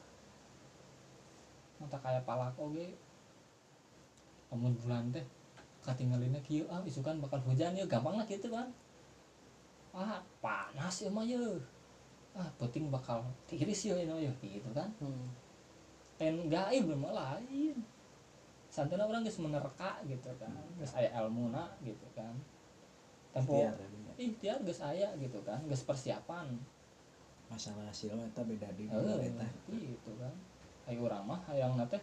Mata 1.76 1.98
kayak 2.00 2.24
palak 2.26 2.56
oge. 2.58 2.94
Lamun 4.50 4.74
bulan 4.78 5.10
teh 5.14 5.26
katinggalina 5.86 6.42
kieu 6.42 6.66
ah 6.66 6.82
isukan 6.82 7.22
bakal 7.22 7.38
hujan 7.46 7.78
ya. 7.78 7.86
Gampang 7.86 8.18
lah 8.18 8.26
gitu 8.26 8.50
kan. 8.50 8.66
Ah 9.94 10.18
panas 10.42 11.06
ya 11.06 11.08
mah 11.14 11.22
ya. 11.22 11.38
Ah 12.34 12.50
penting 12.58 12.90
bakal 12.90 13.22
tiris 13.46 13.86
ya 13.86 13.94
ini 13.94 14.26
ya. 14.26 14.32
Gitu 14.42 14.70
kan. 14.74 14.90
Hmm. 14.98 15.30
ten 16.18 16.50
gaib 16.50 16.90
mah 16.98 17.12
lain. 17.14 17.78
Santana 18.66 19.06
orang 19.06 19.24
geus 19.24 19.38
menerka 19.40 20.02
gitu 20.04 20.28
kan 20.36 20.52
geus 20.76 20.92
aya 20.98 21.08
ilmuna 21.22 21.70
gitu 21.80 22.04
kan. 22.12 22.34
Tempo 23.32 23.56
ikhtiar 24.16 24.60
geus 24.66 24.82
aya 24.82 25.14
gitu 25.16 25.38
kan 25.46 25.62
geus 25.70 25.86
persiapan. 25.86 26.56
Masalah 27.46 27.86
hasil 27.86 28.10
eta 28.18 28.42
beda 28.42 28.68
di 28.74 28.90
bulan 28.90 29.22
eta. 29.22 29.46
gitu 29.70 30.10
kan. 30.18 30.34
Ayo 30.90 31.06
urang 31.06 31.24
mah 31.24 31.40
hayang 31.46 31.78
teh 31.86 32.02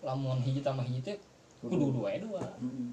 lamun 0.00 0.40
hiji 0.40 0.60
tambah 0.64 0.82
hiji 0.84 1.00
teh 1.00 1.16
kudu 1.60 1.92
dua 1.92 2.16
dua. 2.16 2.42
Mm-mm. 2.60 2.90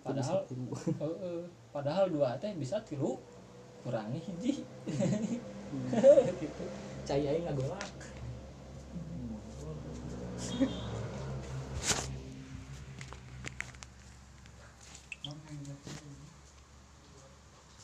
Padahal 0.00 0.40
sepuluh. 0.48 0.80
Heeh. 1.02 1.40
padahal 1.70 2.04
dua 2.10 2.34
teh 2.40 2.50
bisa 2.56 2.80
tilu 2.82 3.20
kurangi 3.84 4.20
hiji 4.20 4.64
gitu 6.42 6.64
cai 7.06 7.24
aing 7.24 7.46
ngagolak 7.48 7.88
Hmm. 8.90 9.38